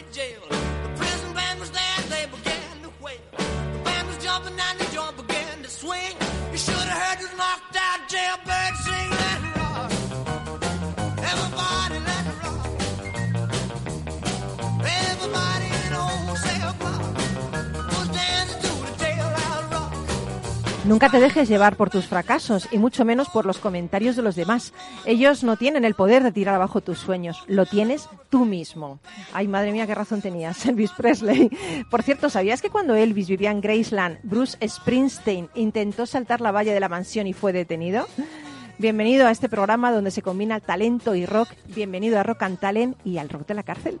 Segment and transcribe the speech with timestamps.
[0.00, 0.40] county jail.
[0.48, 3.16] The prison band was there, they began to wail.
[3.36, 6.14] The band was jumping and the joint began to swing.
[6.52, 9.09] You should have heard this knocked out jailbird sing.
[20.90, 24.34] Nunca te dejes llevar por tus fracasos y mucho menos por los comentarios de los
[24.34, 24.74] demás.
[25.06, 28.98] Ellos no tienen el poder de tirar abajo tus sueños, lo tienes tú mismo.
[29.32, 31.48] Ay, madre mía, qué razón tenías, Elvis Presley.
[31.92, 36.74] Por cierto, ¿sabías que cuando Elvis vivía en Graceland, Bruce Springsteen intentó saltar la valla
[36.74, 38.08] de la mansión y fue detenido?
[38.78, 41.50] Bienvenido a este programa donde se combina talento y rock.
[41.68, 44.00] Bienvenido a Rock and Talent y al rock de la cárcel.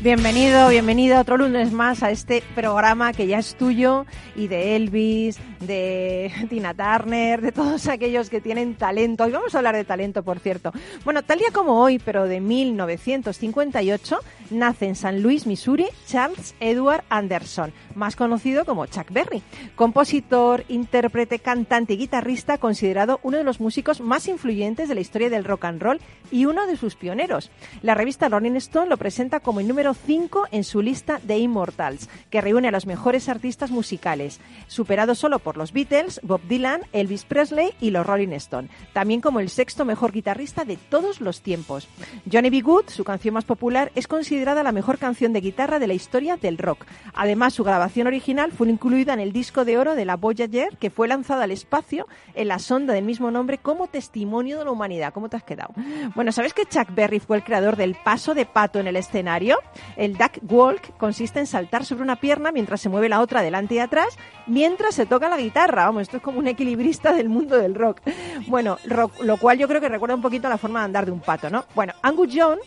[0.00, 5.40] Bienvenido, bienvenido otro lunes más a este programa que ya es tuyo y de Elvis,
[5.58, 9.24] de Tina Turner, de todos aquellos que tienen talento.
[9.24, 10.70] Hoy vamos a hablar de talento, por cierto.
[11.04, 17.02] Bueno, tal día como hoy, pero de 1958, nace en San Luis, Missouri, Charles Edward
[17.08, 19.42] Anderson, más conocido como Chuck Berry,
[19.74, 25.28] compositor, intérprete, cantante y guitarrista, considerado uno de los músicos más influyentes de la historia
[25.28, 27.50] del rock and roll y uno de sus pioneros.
[27.82, 32.08] La revista Rolling Stone lo presenta como el número 5 en su lista de Immortals,
[32.30, 37.24] que reúne a los mejores artistas musicales, superado solo por los Beatles, Bob Dylan, Elvis
[37.24, 41.88] Presley y los Rolling Stone, también como el sexto mejor guitarrista de todos los tiempos.
[42.30, 42.60] Johnny B.
[42.60, 46.36] Good, su canción más popular, es considerada la mejor canción de guitarra de la historia
[46.36, 46.86] del rock.
[47.14, 50.90] Además, su grabación original fue incluida en el disco de oro de la Voyager, que
[50.90, 55.12] fue lanzada al espacio en la sonda del mismo nombre como testimonio de la humanidad.
[55.12, 55.74] ¿Cómo te has quedado?
[56.14, 59.58] Bueno, ¿sabes que Chuck Berry fue el creador del paso de pato en el escenario?
[59.96, 63.74] El duck walk consiste en saltar sobre una pierna mientras se mueve la otra delante
[63.74, 64.16] y atrás,
[64.46, 65.84] mientras se toca la guitarra.
[65.86, 68.00] Vamos, esto es como un equilibrista del mundo del rock.
[68.46, 71.06] Bueno, rock- lo cual yo creo que recuerda un poquito a la forma de andar
[71.06, 71.64] de un pato, ¿no?
[71.74, 72.58] Bueno, Angus Young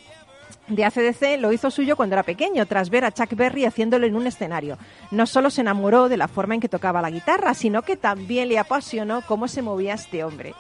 [0.76, 4.16] de ACDC lo hizo suyo cuando era pequeño, tras ver a Chuck Berry haciéndolo en
[4.16, 4.78] un escenario.
[5.12, 8.48] No solo se enamoró de la forma en que tocaba la guitarra, sino que también
[8.50, 10.56] le apasionó cómo se movía este hombre.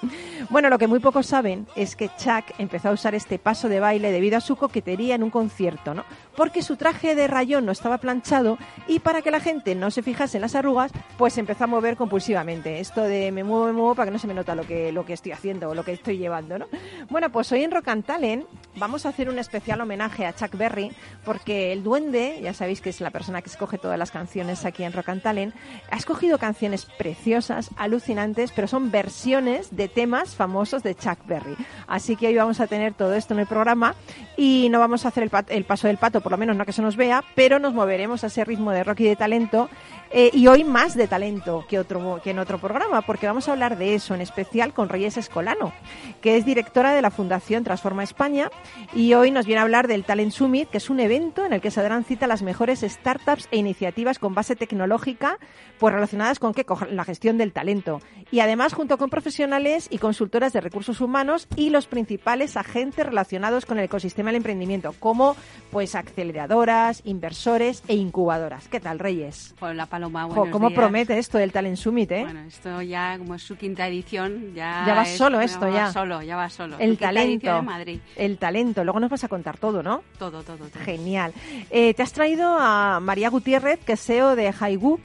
[0.49, 3.79] Bueno, lo que muy pocos saben es que Chuck empezó a usar este paso de
[3.79, 6.03] baile debido a su coquetería en un concierto, ¿no?
[6.35, 8.57] Porque su traje de rayón no estaba planchado
[8.87, 11.95] y para que la gente no se fijase en las arrugas, pues empezó a mover
[11.95, 12.79] compulsivamente.
[12.79, 15.05] Esto de me muevo, me muevo para que no se me nota lo que, lo
[15.05, 16.67] que estoy haciendo o lo que estoy llevando, ¿no?
[17.09, 18.45] Bueno, pues hoy en Rock and Talent
[18.75, 20.91] vamos a hacer un especial homenaje a Chuck Berry
[21.23, 24.83] porque el duende, ya sabéis que es la persona que escoge todas las canciones aquí
[24.83, 25.53] en Rock and Talent,
[25.89, 31.55] ha escogido canciones preciosas, alucinantes, pero son versiones de temas famosos de Chuck Berry.
[31.87, 33.95] Así que hoy vamos a tener todo esto en el programa
[34.37, 36.81] y no vamos a hacer el paso del pato, por lo menos no que se
[36.81, 39.69] nos vea, pero nos moveremos a ese ritmo de rock y de talento
[40.13, 43.53] eh, y hoy más de talento que, otro, que en otro programa, porque vamos a
[43.53, 45.71] hablar de eso, en especial con Reyes Escolano,
[46.21, 48.49] que es directora de la Fundación Transforma España,
[48.93, 51.61] y hoy nos viene a hablar del Talent Summit, que es un evento en el
[51.61, 55.37] que se darán cita las mejores startups e iniciativas con base tecnológica,
[55.79, 56.65] pues relacionadas con ¿qué?
[56.65, 58.01] Con la gestión del talento.
[58.31, 63.65] Y además, junto con profesionales y consultoras de recursos humanos y los principales agentes relacionados
[63.65, 65.35] con el ecosistema del emprendimiento, como
[65.71, 68.67] pues aceleradoras, inversores e incubadoras.
[68.67, 69.55] ¿Qué tal, Reyes?
[69.59, 70.79] Hola Jo, ¿Cómo días.
[70.79, 72.23] promete esto del Talent Summit, eh?
[72.23, 75.71] Bueno, esto ya como es su quinta edición, ya Ya va es- solo esto, va
[75.71, 75.91] ya.
[75.91, 76.77] solo, ya va solo.
[76.79, 77.57] El talento.
[77.57, 77.99] en Madrid.
[78.15, 78.83] El talento.
[78.83, 80.03] Luego nos vas a contar todo, ¿no?
[80.17, 80.69] Todo, todo, todo.
[80.83, 81.33] Genial.
[81.69, 85.01] Eh, te has traído a María Gutiérrez, que es CEO de Highbook.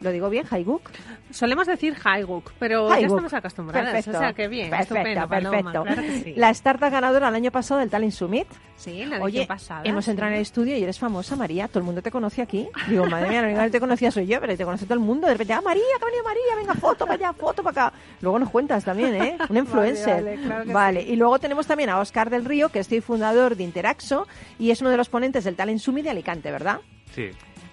[0.00, 0.82] ¿Lo digo bien, Highbook?
[1.30, 3.92] Solemos decir Highbook, pero ya estamos acostumbradas.
[3.92, 4.16] Perfecto.
[4.18, 5.82] O sea, que bien, Perfecto, perfecto.
[5.82, 6.34] claro que sí.
[6.36, 8.46] La startup ganadora el año pasado del Talent Summit.
[8.76, 9.82] Sí, la Oye, pasada.
[9.84, 10.12] hemos sí.
[10.12, 11.66] entrado en el estudio y eres famosa, María.
[11.66, 12.68] Todo el mundo te conoce aquí.
[12.88, 15.00] Digo, madre mía, la única que te conocía soy yo, pero te conoce todo el
[15.00, 15.26] mundo.
[15.26, 17.96] De repente, ah, María, que ha venido María, venga, foto para allá, foto para acá.
[18.20, 19.36] Luego nos cuentas también, ¿eh?
[19.48, 20.22] Un influencer.
[20.22, 23.56] vale, claro que Vale, y luego tenemos también a Oscar del Río, que es fundador
[23.56, 24.28] de Interaxo
[24.60, 26.80] y es uno de los ponentes del Talent Summit de Alicante, ¿verdad?
[27.14, 27.30] Sí.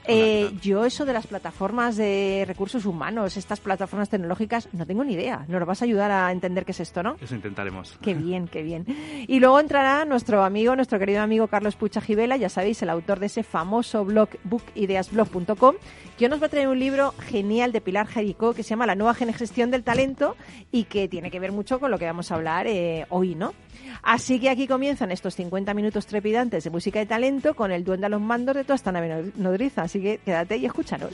[0.07, 5.13] Eh, yo eso de las plataformas de recursos humanos, estas plataformas tecnológicas, no tengo ni
[5.13, 5.46] idea.
[5.48, 7.16] ¿Nos vas a ayudar a entender qué es esto, no?
[7.22, 7.98] Eso intentaremos.
[8.02, 8.86] Qué bien, qué bien.
[9.28, 13.19] Y luego entrará nuestro amigo, nuestro querido amigo Carlos Pucha Gibela, ya sabéis, el autor
[13.19, 15.75] de ese famoso blog bookideasblog.com,
[16.18, 18.86] que hoy nos va a traer un libro genial de Pilar Jericó que se llama
[18.86, 20.36] La nueva gestión del talento
[20.72, 23.54] y que tiene que ver mucho con lo que vamos a hablar eh, hoy, ¿no?
[24.01, 28.06] Así que aquí comienzan estos 50 minutos trepidantes de música de talento con el duende
[28.06, 29.88] a los mandos de toda esta nave nodriza.
[29.95, 31.13] Así que quédate y escúchanos.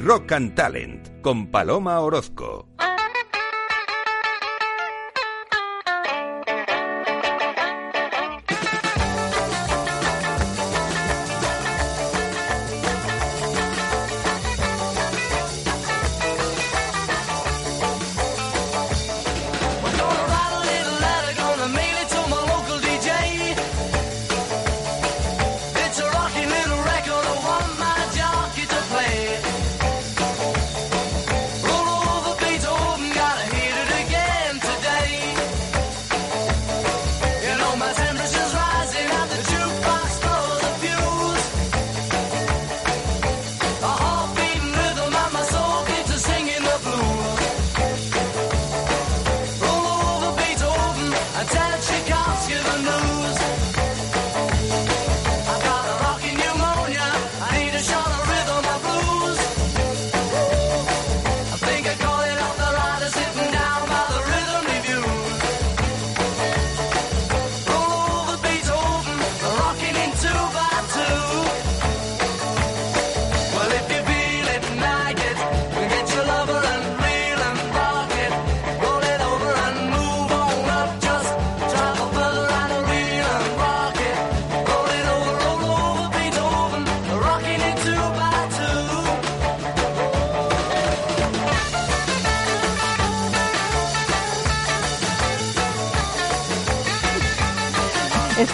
[0.00, 2.68] Rock and Talent con Paloma Orozco.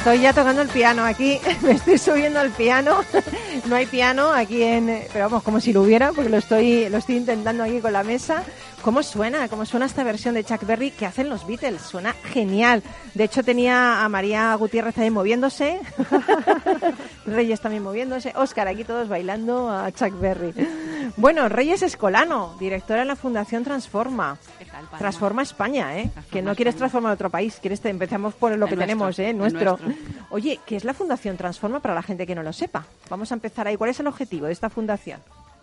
[0.08, 3.04] Estoy ya tocando el piano aquí, me estoy subiendo al piano.
[3.66, 6.96] No hay piano aquí en, pero vamos, como si lo hubiera, porque lo estoy, lo
[6.96, 8.42] estoy intentando aquí con la mesa.
[8.80, 9.48] ¿Cómo suena?
[9.48, 11.82] ¿Cómo suena esta versión de Chuck Berry que hacen los Beatles?
[11.82, 12.82] Suena genial.
[13.12, 15.78] De hecho, tenía a María Gutiérrez ahí moviéndose,
[17.26, 20.54] Reyes también moviéndose, Óscar aquí todos bailando a Chuck Berry.
[21.16, 24.38] Bueno, Reyes Escolano, directora en la Fundación Transforma.
[24.58, 24.98] ¿Qué tal, Paloma?
[24.98, 26.02] Transforma España, ¿eh?
[26.02, 29.18] Transforma que no quieres transformar otro país, quieres empezamos por lo El que nuestro, tenemos,
[29.18, 29.30] ¿eh?
[29.30, 29.78] el Nuestro.
[29.82, 30.26] nuestro.
[30.30, 32.84] Oye, ¿qué es la Fundación Transforma para la gente que no lo sepa?
[33.08, 33.76] Vamos a empezar ahí.
[33.76, 35.20] ¿Cuál es el objetivo de esta fundación?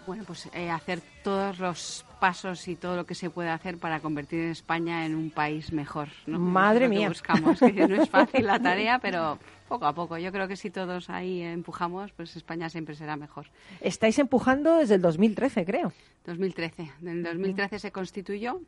[0.07, 3.99] Bueno, pues eh, hacer todos los pasos y todo lo que se puede hacer para
[3.99, 6.07] convertir en España en un país mejor.
[6.25, 6.39] ¿no?
[6.39, 7.07] Madre que mía.
[7.07, 9.37] buscamos, que no es fácil la tarea, pero
[9.67, 10.17] poco a poco.
[10.17, 13.45] Yo creo que si todos ahí empujamos, pues España siempre será mejor.
[13.79, 15.93] Estáis empujando desde el 2013, creo.
[16.25, 16.91] 2013.
[17.03, 18.59] En 2013 se constituyó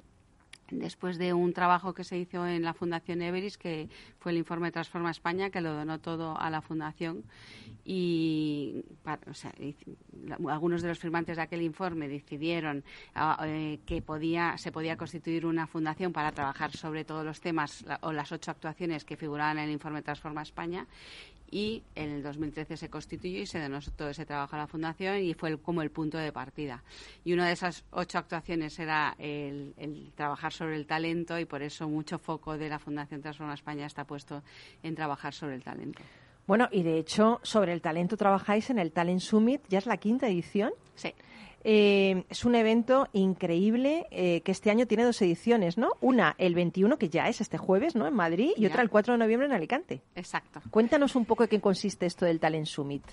[0.72, 4.72] después de un trabajo que se hizo en la Fundación Everis, que fue el informe
[4.72, 7.24] Transforma España, que lo donó todo a la Fundación.
[7.86, 8.84] Y
[10.50, 12.84] algunos de los firmantes de aquel informe decidieron
[13.16, 17.86] ah, eh, que podía, se podía constituir una fundación para trabajar sobre todos los temas
[18.02, 20.86] o las ocho actuaciones que figuraban en el informe Transforma España
[21.50, 25.20] y en el 2013 se constituyó y se donó todo ese trabajo a la Fundación
[25.20, 26.84] y fue el- como el punto de partida.
[27.24, 31.62] Y una de esas ocho actuaciones era el, el trabajar sobre el talento y por
[31.62, 34.44] eso mucho foco de la Fundación Transforma España está puesto
[34.84, 36.02] en trabajar sobre el talento.
[36.48, 39.98] Bueno, y de hecho, sobre el talento trabajáis en el Talent Summit, ya es la
[39.98, 40.72] quinta edición.
[40.96, 41.14] Sí.
[41.70, 45.90] Eh, es un evento increíble eh, que este año tiene dos ediciones, ¿no?
[46.00, 48.08] Una el 21, que ya es este jueves, ¿no?
[48.08, 48.70] En Madrid, y Ya.
[48.70, 50.02] otra el 4 de noviembre en Alicante.
[50.16, 50.62] Exacto.
[50.72, 53.04] Cuéntanos un poco de qué consiste esto del Talent Summit.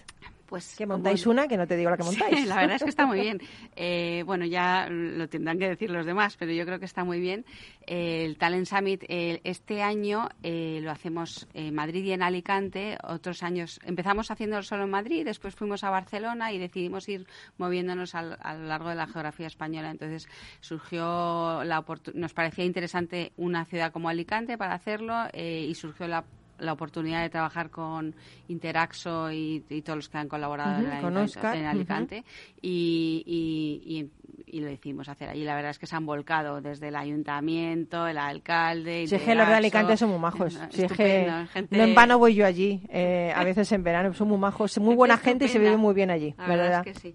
[0.46, 2.38] Pues Que como- montáis una, que no te digo la que montáis.
[2.41, 3.41] Sí, la verdad es que está muy bien.
[3.76, 7.19] Eh, bueno, ya lo tendrán que decir los demás, pero yo creo que está muy
[7.19, 7.44] bien.
[7.86, 12.96] Eh, el Talent Summit eh, este año lo hacemos en Madrid y en Alicante.
[13.03, 17.27] Otros años empezamos haciéndolo solo en Madrid, después fuimos a Barcelona y decidimos ir
[17.58, 19.91] moviéndonos al- a lo largo de la geografía española.
[19.91, 20.29] Entonces
[20.60, 26.24] surgió la oportu- nos parecía interesante una ciudad como Alicante para hacerlo y surgió la
[26.58, 28.15] la oportunidad de trabajar con
[28.49, 31.67] Interaxo y, y todos los que han colaborado en, con Óscar, en.
[31.67, 32.25] Alicante
[32.63, 34.11] y, y- y-
[34.46, 35.43] y lo decidimos hacer allí.
[35.43, 39.06] La verdad es que se han volcado desde el ayuntamiento, el alcalde.
[39.08, 39.55] Si es que los de.
[39.55, 40.55] Alicante son muy majos.
[40.70, 44.13] Si es que gente- no en vano voy yo allí, eh, a veces en verano.
[44.15, 46.84] Son muy majos, muy buena gente y se vive muy bien allí, La ¿verdad?
[46.84, 47.15] verdad es que sí.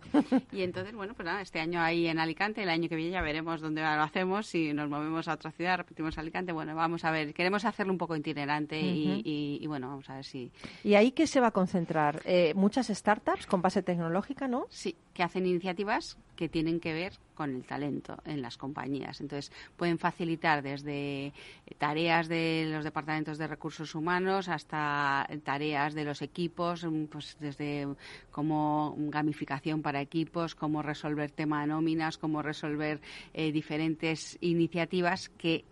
[0.51, 3.21] Y entonces, bueno, pues nada, este año ahí en Alicante, el año que viene ya
[3.21, 7.11] veremos dónde lo hacemos, si nos movemos a otra ciudad, repetimos Alicante, bueno, vamos a
[7.11, 10.51] ver, queremos hacerlo un poco itinerante y, y- y, bueno, vamos a ver si,
[10.83, 12.21] ¿Y ahí qué se va a concentrar?
[12.25, 14.65] Eh, muchas startups con base tecnológica, ¿no?
[14.69, 19.19] Sí, que hacen iniciativas que tienen que ver con el talento en las compañías.
[19.21, 21.33] Entonces, pueden facilitar desde
[21.77, 27.87] tareas de los departamentos de recursos humanos hasta tareas de los equipos, mm, pues desde
[28.31, 33.01] como gamificación para equipos, cómo resolver tema de nóminas, cómo resolver
[33.33, 35.65] eh, diferentes iniciativas que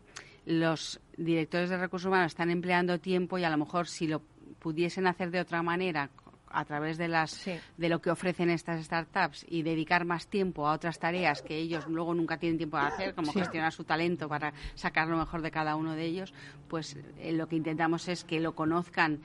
[0.46, 4.22] los directores de recursos humanos están empleando tiempo y a lo mejor si lo
[4.60, 6.10] pudiesen hacer de otra manera
[6.50, 7.54] a través de las Sí.
[7.78, 11.86] de lo que ofrecen estas startups y dedicar más tiempo a otras tareas que ellos
[11.88, 13.40] luego nunca tienen tiempo de hacer, como Sí.
[13.40, 16.34] gestionar su talento para sacar lo mejor de cada uno de ellos,
[16.70, 19.20] pues eh, lo que intentamos es que lo conozcan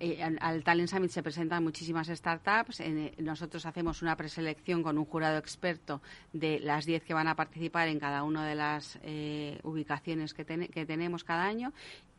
[0.00, 2.80] eh, al, al Talent Summit se presentan muchísimas startups.
[2.80, 6.02] eh, nosotros hacemos una preselección con un jurado experto
[6.32, 10.44] de las 10 que van a participar en cada una de las eh, ubicaciones que,
[10.44, 11.72] que tenemos cada año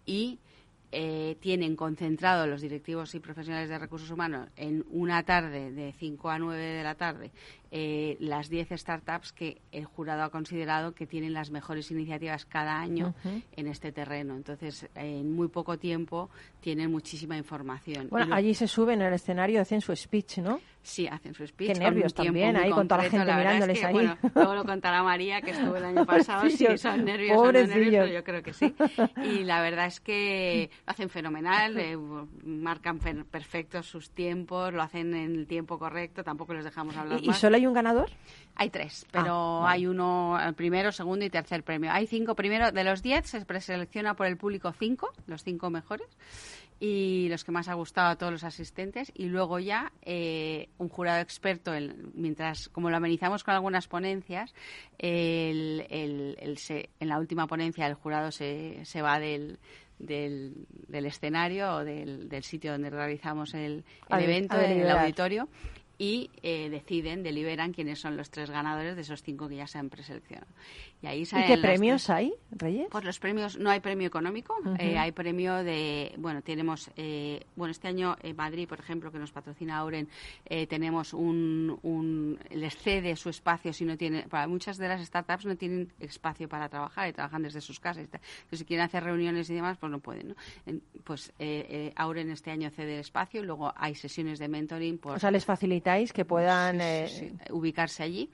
[0.06, 0.40] y
[0.92, 6.30] eh, tienen concentrado los directivos y profesionales de recursos humanos en una tarde de 5
[6.30, 7.32] a 9 de la tarde
[7.72, 12.80] eh, las 10 startups que el jurado ha considerado que tienen las mejores iniciativas cada
[12.80, 13.14] año
[13.56, 14.36] en este terreno.
[14.36, 16.32] Entonces, en muy poco tiempo
[16.62, 18.06] tienen muchísima información.
[18.06, 20.60] Y Bueno, lo- allí se suben al escenario, hacen su speech, ¿no?
[20.90, 21.74] Sí, hacen su speech.
[21.74, 23.94] Qué nervios también ahí, con toda la gente es mirándoles que, ahí.
[23.94, 27.52] bueno, luego lo contará María, que estuvo el año pasado, si son nervios o no
[27.52, 28.74] nervios, pero yo creo que sí.
[29.24, 31.96] Y la verdad es que lo hacen fenomenal, eh,
[32.44, 37.32] marcan perfectos sus tiempos, lo hacen en el tiempo correcto, tampoco les dejamos hablar ¿Y,
[37.34, 38.10] solo hay un ganador?
[38.56, 39.74] Hay tres, pero Ah, vale.
[39.76, 41.92] hay uno, el primero, segundo y tercer premio.
[41.92, 46.08] Hay cinco primero, de los diez se preselecciona por el público cinco, los cinco mejores,
[46.80, 50.88] y los que más ha gustado a todos los asistentes, y luego ya eh, un
[50.90, 54.54] jurado experto, el- mientras, como lo amenizamos con algunas ponencias,
[54.98, 59.60] el- el- el se- en la última ponencia el jurado se, se va del,
[59.98, 60.54] del,
[60.88, 65.50] del escenario o del, del sitio donde realizamos el, el evento, en el auditorio
[66.00, 69.78] y eh, deciden, deliberan quiénes son los tres ganadores de esos cinco que ya se
[69.78, 70.48] han preseleccionado.
[71.02, 72.88] Y ahí ¿Y salen qué premios tres- hay, Reyes?
[72.90, 77.72] Pues los premios, no hay premio económico, eh, hay premio de, bueno, tenemos, eh, bueno,
[77.72, 80.08] este año en Madrid, por ejemplo, que nos patrocina Auren,
[80.46, 85.06] eh, tenemos un, un, les cede su espacio si no tiene, para muchas de las
[85.06, 88.04] startups no tienen espacio para trabajar y trabajan desde sus casas.
[88.06, 90.36] Entonces, si quieren hacer reuniones y demás, pues no pueden, ¿no?
[90.66, 94.48] En- pues eh, eh, Auren este año cede el espacio y luego hay sesiones de
[94.48, 95.46] mentoring por O sea, les
[95.90, 96.78] facilitáis que puedan...
[96.78, 98.30] sí, eh, sí, sí, ubicarse allí.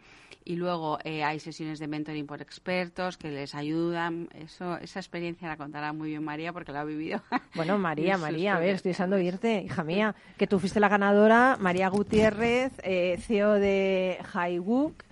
[0.47, 4.29] Y luego eh, hay sesiones de mentoring por expertos que les ayudan.
[4.35, 7.21] Eso, esa experiencia la contará muy bien María porque la ha vivido.
[7.55, 11.57] Bueno, María, María, a ver, estoy deseando oírte, hija mía, que tú fuiste la ganadora,
[11.59, 15.05] María Gutiérrez, eh, CEO de Highwook.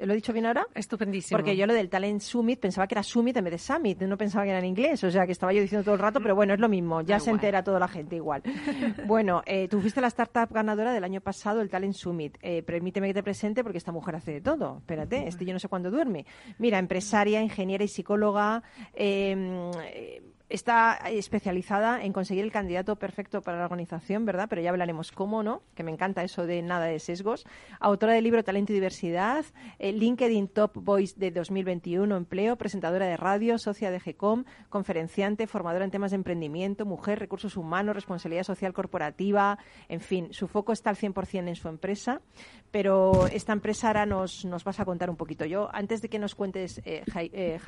[0.00, 0.66] ¿Lo he dicho bien ahora?
[0.74, 1.38] Estupendísimo.
[1.38, 4.16] Porque yo lo del Talent Summit pensaba que era Summit en vez de Summit, no
[4.16, 6.34] pensaba que era en inglés, o sea que estaba yo diciendo todo el rato, pero
[6.34, 8.42] bueno, es lo mismo, ya se entera toda la gente igual.
[9.06, 12.38] bueno, eh, tú fuiste la startup ganadora del año pasado, el Talent Summit.
[12.40, 14.78] Eh, permíteme que te presente porque esta mujer hace de todo.
[14.78, 16.26] Espérate, este yo no sé cuándo duerme.
[16.58, 18.62] Mira, empresaria, ingeniera y psicóloga.
[18.94, 20.22] eh,
[20.52, 24.48] Está especializada en conseguir el candidato perfecto para la organización, ¿verdad?
[24.50, 25.62] Pero ya hablaremos cómo, ¿no?
[25.74, 27.46] Que me encanta eso de nada de sesgos.
[27.80, 29.46] Autora del libro Talento y Diversidad,
[29.78, 35.86] eh, LinkedIn Top Voice de 2021, empleo, presentadora de radio, socia de GECOM, conferenciante, formadora
[35.86, 39.56] en temas de emprendimiento, mujer, recursos humanos, responsabilidad social corporativa,
[39.88, 42.20] en fin, su foco está al 100% en su empresa,
[42.70, 45.46] pero esta empresa ahora nos, nos vas a contar un poquito.
[45.46, 47.58] Yo, antes de que nos cuentes eh, eh,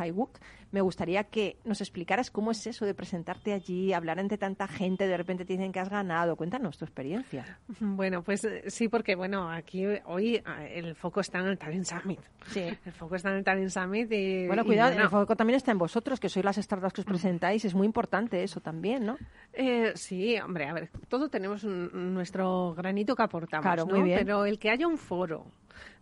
[0.71, 5.17] me gustaría que nos explicaras cómo es de presentarte allí, hablar ante tanta gente, de
[5.17, 6.35] repente te dicen que has ganado.
[6.37, 7.59] Cuéntanos tu experiencia.
[7.79, 10.43] Bueno, pues eh, sí, porque bueno, aquí hoy eh,
[10.75, 12.21] el foco está en el Talent Summit.
[12.47, 12.61] Sí.
[12.85, 14.47] El foco está en el Talent Summit y...
[14.47, 17.01] Bueno, y cuidado, bueno, el foco también está en vosotros, que sois las startups que
[17.03, 17.65] os presentáis.
[17.65, 19.17] Es muy importante eso también, ¿no?
[19.53, 23.95] Eh, sí, hombre, a ver, todos tenemos un- nuestro granito que aportamos, Claro, ¿no?
[23.95, 24.19] muy bien.
[24.19, 25.47] Pero el que haya un foro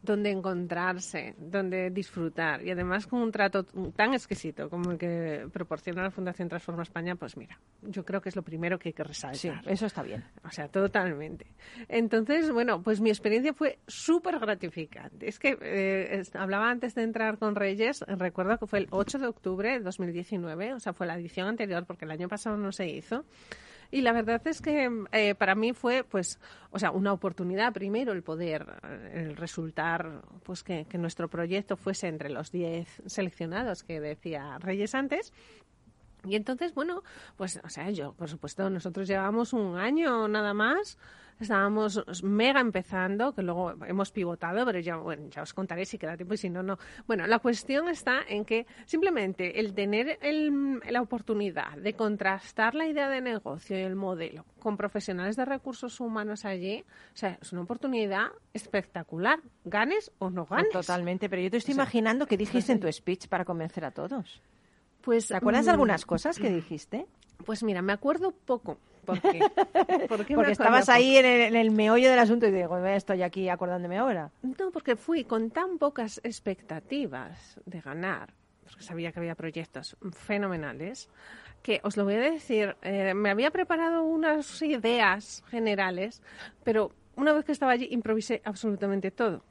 [0.02, 6.02] donde encontrarse, donde disfrutar y además con un trato tan exquisito como el que proporciona
[6.02, 9.04] la Fundación Transforma España, pues mira, yo creo que es lo primero que hay que
[9.04, 9.36] resaltar.
[9.36, 10.24] Sí, eso está bien.
[10.44, 11.46] O sea, totalmente.
[11.88, 15.28] Entonces, bueno, pues mi experiencia fue súper gratificante.
[15.28, 19.26] Es que eh, hablaba antes de entrar con Reyes, recuerdo que fue el 8 de
[19.26, 22.88] octubre de 2019, o sea, fue la edición anterior porque el año pasado no se
[22.88, 23.24] hizo.
[23.92, 28.12] Y la verdad es que eh, para mí fue, pues, o sea, una oportunidad primero
[28.12, 33.82] el poder, eh, el resultar, pues, que, que nuestro proyecto fuese entre los 10 seleccionados
[33.82, 35.34] que decía Reyes antes.
[36.24, 37.02] Y entonces, bueno,
[37.36, 40.96] pues, o sea, yo, por supuesto, nosotros llevamos un año nada más,
[41.40, 46.16] estábamos mega empezando, que luego hemos pivotado, pero ya, bueno, ya os contaré si queda
[46.16, 46.78] tiempo y si no, no.
[47.06, 52.86] Bueno, la cuestión está en que simplemente el tener el- la oportunidad de contrastar la
[52.86, 57.52] idea de negocio y el modelo con profesionales de recursos humanos allí, o sea, es
[57.52, 60.70] una oportunidad espectacular, ganes o no ganes.
[60.72, 63.84] Totalmente, pero yo te estoy O sea, imaginando que dijiste en tu speech para convencer
[63.84, 64.40] a todos.
[65.00, 67.06] Pues, ¿Te acuerdas de mm, algunas cosas que dijiste?
[67.44, 68.78] Pues mira, me acuerdo poco.
[69.04, 69.40] ¿Por qué?
[70.08, 72.68] ¿Por qué me Porque estabas ahí en el, en el meollo del asunto y digo,
[72.68, 74.30] "Bueno, estoy aquí acordándome ahora.
[74.42, 81.08] No, porque fui con tan pocas expectativas de ganar, porque sabía que había proyectos fenomenales,
[81.62, 86.22] que os lo voy a decir, eh, me había preparado unas ideas generales,
[86.64, 89.44] pero una vez que estaba allí improvisé absolutamente todo.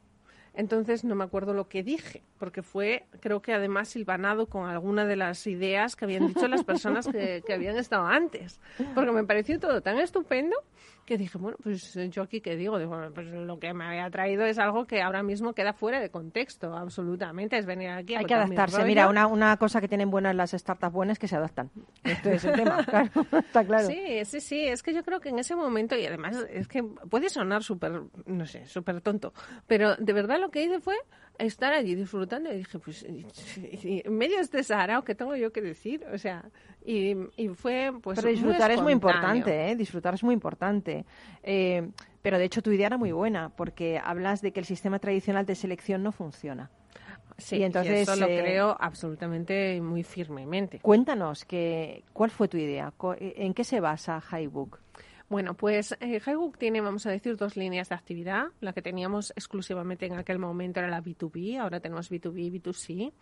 [0.53, 5.05] Entonces no me acuerdo lo que dije, porque fue, creo que además silvanado con alguna
[5.05, 8.59] de las ideas que habían dicho las personas que, que habían estado antes.
[8.93, 10.55] Porque me pareció todo tan estupendo
[11.05, 13.85] que dije, bueno, pues eh, yo aquí qué digo, Digo, bueno, pues lo que me
[13.85, 18.15] había traído es algo que ahora mismo queda fuera de contexto, absolutamente, es venir aquí
[18.15, 18.83] a Hay que adaptarse.
[18.85, 21.69] Mira, una, una cosa que tienen buenas las startups buenas es que se adaptan.
[22.03, 23.09] Esto es el tema, claro.
[23.31, 23.87] Está claro.
[23.87, 26.83] Sí, sí, sí, es que yo creo que en ese momento, y además es que
[26.83, 29.33] puede sonar súper, no sé, súper tonto,
[29.67, 30.95] pero de verdad lo que hice fue
[31.39, 33.25] estar allí disfrutando y dije, pues, y-
[33.57, 36.05] y- en medio de este sarao, ¿qué tengo yo que decir?
[36.13, 36.45] O sea,
[36.85, 39.75] y, y fue, pues, pero disfrutar es muy importante, ¿eh?
[39.75, 41.05] Disfrutar es muy importante.
[41.43, 41.89] Eh,
[42.21, 45.45] pero de hecho tu idea era muy buena, porque hablas de que el sistema tradicional
[45.45, 46.69] de selección no funciona.
[47.37, 50.79] Sí, Y entonces, eso lo eh, creo absolutamente muy firmemente.
[50.79, 52.93] Cuéntanos, que, ¿cuál fue tu idea?
[53.19, 54.79] ¿En qué se basa Highbook?
[55.31, 56.21] Bueno, pues eh,
[56.57, 58.47] tiene, vamos a decir, dos líneas de actividad.
[58.59, 63.13] La que teníamos exclusivamente en aquel momento era la B2B, ahora tenemos B2B y B2C.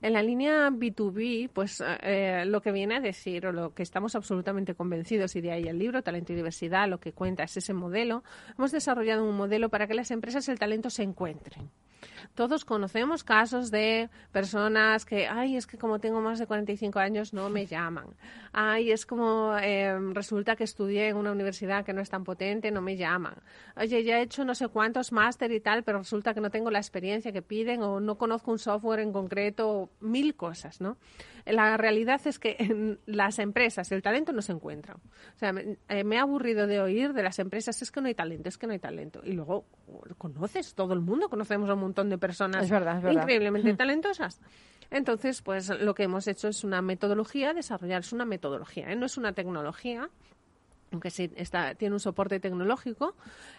[0.00, 4.16] En la línea B2B, pues eh, lo que viene a decir, o lo que estamos
[4.16, 7.72] absolutamente convencidos, y de ahí el libro, Talento y Diversidad, lo que cuenta es ese
[7.72, 8.24] modelo.
[8.58, 11.70] Hemos desarrollado un modelo para que las empresas el talento se encuentren.
[12.34, 17.32] Todos conocemos casos de personas que, ay, es que como tengo más de 45 años
[17.32, 18.06] no me llaman.
[18.52, 22.70] Ay, es como eh, resulta que estudié en una universidad que no es tan potente,
[22.70, 23.34] no me llaman.
[23.76, 26.70] Oye, ya he hecho no sé cuántos máster y tal, pero resulta que no tengo
[26.70, 30.96] la experiencia que piden o no conozco un software en concreto, mil cosas, ¿no?
[31.44, 34.94] La realidad es que en las empresas el talento no se encuentra.
[34.94, 38.14] O sea, me, eh, he aburrido de oír de las empresas, es que no hay
[38.14, 39.20] talento, es que no hay talento.
[39.24, 39.64] Y luego
[40.18, 43.22] conoces, todo el mundo conocemos a un montón de personas Es verdad, es verdad.
[43.22, 44.40] increíblemente talentosas.
[44.90, 48.96] Entonces, pues lo que hemos hecho es una metodología, desarrollar es una metodología, ¿eh?
[48.96, 50.10] no es una tecnología,
[50.90, 53.14] aunque sí está, tiene un soporte tecnológico,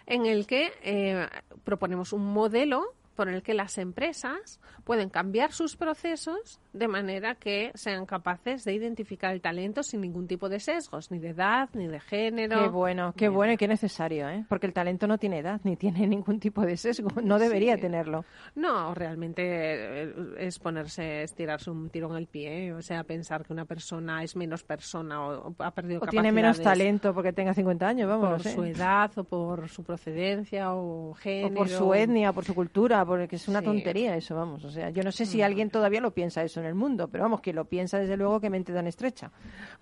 [0.06, 1.26] en el que eh,
[1.64, 7.70] proponemos un modelo por el que las empresas pueden cambiar sus procesos de manera que
[7.74, 11.86] sean capaces de identificar el talento sin ningún tipo de sesgos, ni de edad, ni
[11.86, 12.60] de género.
[12.62, 14.44] Qué bueno, qué bueno y qué necesario, ¿eh?
[14.48, 17.08] Porque el talento no tiene edad ni tiene ningún tipo de sesgo.
[17.22, 17.82] No debería Sí.
[17.82, 18.24] tenerlo.
[18.54, 23.52] No, realmente eh, es ponerse, estirarse un tiro en el pie, o sea, pensar que
[23.52, 27.54] una persona es menos persona o, o ha perdido O tiene menos talento porque tenga
[27.54, 28.30] 50 años, vamos.
[28.30, 28.54] por sé.
[28.54, 31.54] su edad o por su procedencia o O género.
[31.54, 33.64] por su etnia, por su cultura, porque es una Sí.
[33.66, 34.64] tontería eso, vamos.
[34.64, 37.24] O sea, yo no sé si alguien todavía lo piensa eso en el mundo, pero
[37.24, 39.30] vamos, que lo piensa desde luego que mente tan estrecha.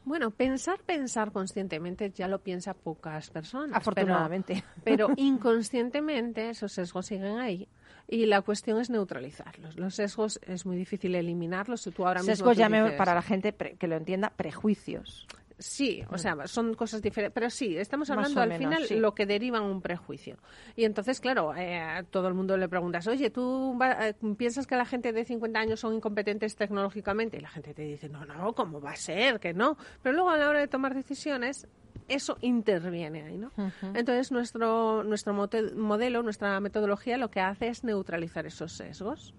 [0.05, 3.77] Bueno, pensar, pensar conscientemente ya lo piensa pocas personas.
[3.77, 4.65] Afortunadamente.
[4.85, 7.69] Pero, inconscientemente esos sesgos siguen ahí.
[8.09, 9.77] Y la cuestión es neutralizarlos.
[9.79, 11.89] Los sesgos es muy difícil eliminarlos.
[11.95, 15.27] Tú ahora mismo Sesgos tú llame dices- para la gente pre- que lo entienda prejuicios.
[15.59, 17.35] Sí, o sea, son cosas diferentes.
[17.35, 18.97] Pero sí, estamos hablando al menos, final sí.
[18.97, 20.37] lo que deriva un prejuicio.
[20.77, 24.77] Y entonces, claro, eh, todo el mundo le preguntas, oye, ¿tú va- eh, piensas que
[24.77, 27.37] la gente de 50 años son incompetentes tecnológicamente?
[27.37, 29.41] Y la gente te dice, no, no, ¿cómo va a ser?
[29.41, 29.77] Que no.
[30.03, 31.67] Pero luego a la hora de tomar decisiones,
[32.09, 33.53] eso interviene ahí, ¿no?
[33.95, 39.35] Entonces, nuestro, nuestro modelo, nuestra metodología lo que hace es neutralizar esos sesgos.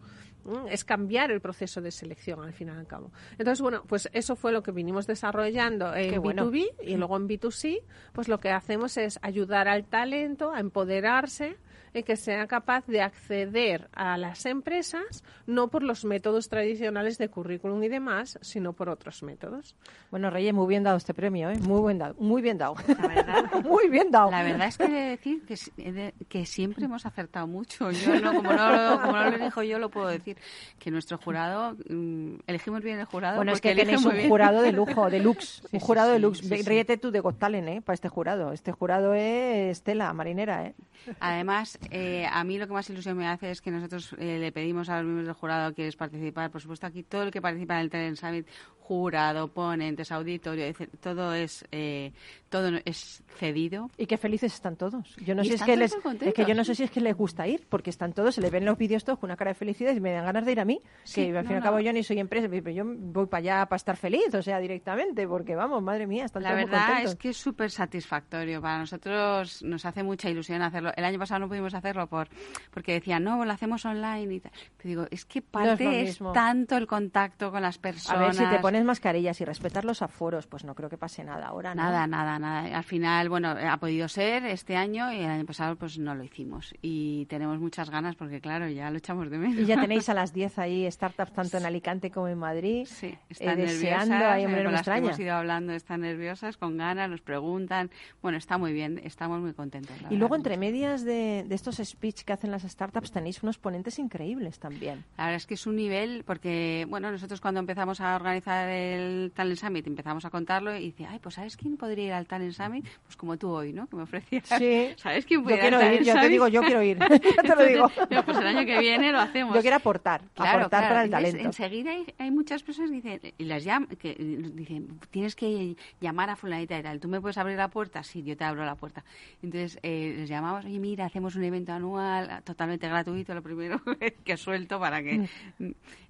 [0.69, 3.11] Es cambiar el proceso de selección al final y al cabo.
[3.37, 6.51] Entonces, bueno, pues eso fue lo que vinimos desarrollando en Qué bueno.
[6.51, 11.57] B2B y luego en B2C, pues lo que hacemos es ayudar al talento a empoderarse
[11.93, 17.29] y que sea capaz de acceder a las empresas no por los métodos tradicionales de
[17.29, 19.75] currículum y demás, sino por otros métodos.
[20.11, 21.57] Bueno, Reyes, muy bien dado este premio, ¿eh?
[21.59, 22.75] Muy, buen dado, muy bien dado.
[22.87, 24.31] La verdad, muy bien dado.
[24.31, 27.91] La verdad es que he de decir que, de- que siempre hemos acertado mucho.
[27.91, 30.37] Yo no, como, no lo, como no lo elijo yo, lo puedo decir.
[30.79, 33.35] Que nuestro jurado, mm, elegimos bien el jurado.
[33.37, 34.29] Bueno, es que tenéis un bien.
[34.29, 35.43] jurado de lujo, de lux.
[35.61, 36.37] Sí, un sí, jurado de sí, lux.
[36.39, 36.61] sí.
[36.63, 37.81] Ríete tú de Got Talent, ¿eh?
[37.81, 38.51] Para este jurado.
[38.51, 40.75] Este jurado es Estela, marinera, ¿eh?
[41.19, 44.51] Además, eh, a mí lo que más ilusión me hace es que nosotros eh, le
[44.51, 46.51] pedimos a los miembros del jurado que quieres participar.
[46.51, 48.47] Por supuesto, aquí todo el que participa en el Talent Summit,
[48.83, 52.11] jurado, ponentes, auditorio, etc., todo es eh,
[52.49, 53.89] todo es cedido.
[53.97, 55.15] Y qué felices están todos.
[55.25, 57.15] Yo no sé es que les, es que yo no sé si es que les
[57.15, 59.55] gusta ir, porque están todos, se les ven los vídeos todos con una cara de
[59.55, 60.79] felicidad y me dan ganas de ir a mí.
[61.03, 63.25] Sí, que al fin y no, al cabo yo ni soy empresa, pero yo voy
[63.25, 66.65] para allá para estar feliz, o sea, directamente, porque vamos, madre mía, están La todos
[66.65, 67.11] verdad contentos.
[67.13, 68.61] es que es súper satisfactorio.
[68.61, 70.91] Para nosotros nos hace mucha ilusión hacerlo.
[70.95, 72.27] El año pasado no pudimos hacerlo por
[72.71, 74.51] porque decían, no, lo hacemos online y tal.
[74.83, 78.37] Digo, es que parte es, tanto el contacto con las A personas.
[78.37, 81.47] ver, si te pones mascarillas y respetar los aforos, pues no creo que pase nada
[81.47, 81.83] ahora, ¿no?
[81.83, 82.77] Nada, nada, nada.
[82.77, 86.23] Al final, bueno, ha podido ser este año y el año pasado pues no lo
[86.23, 86.73] hicimos.
[86.81, 89.59] Y tenemos muchas ganas porque, claro, ya lo echamos de menos.
[89.59, 92.87] Y ya tenéis a las 10 ahí startups tanto en Alicante como en Madrid.
[92.89, 96.57] Sí, eh, están deseando, nerviosas, eh, no con las que hemos ido hablando están nerviosas,
[96.57, 97.89] con ganas, nos preguntan.
[98.21, 100.01] Bueno, está muy bien, estamos muy contentos.
[100.01, 103.57] la Y luego, entre medias de, de estos speech que hacen las startups, tenéis unos
[103.57, 105.03] ponentes increíbles también.
[105.17, 109.31] La verdad es que es un nivel, porque, bueno, nosotros cuando empezamos a organizar el
[109.33, 112.53] Talent Summit empezamos a contarlo y dice, ay, pues ¿sabes quién podría ir al Talent
[112.53, 112.85] Summit?
[113.03, 113.87] Pues como tú hoy, ¿no?
[113.87, 114.47] Que me ofrecías.
[114.47, 114.89] Sí.
[114.97, 116.97] ¿Sabes quién Yo quiero ir al ir, Talent yo te digo, yo quiero ir.
[117.35, 117.91] Ya te lo digo.
[118.25, 119.55] Pues el año que viene lo hacemos.
[119.55, 120.87] Yo quiero aportar, Claro, aportar claro.
[120.93, 121.47] para el Entonces, talento.
[121.49, 126.29] Enseguida hay, hay muchas personas que dicen, y las llam, que dicen, tienes que llamar
[126.29, 126.99] a fulanita y tal.
[126.99, 128.03] ¿Tú me puedes abrir la puerta?
[128.03, 129.03] Sí, yo te abro la puerta.
[129.41, 133.81] Entonces eh, les llamamos, oye, mira, hacemos un evento anual totalmente gratuito, lo primero
[134.23, 135.27] que suelto para que...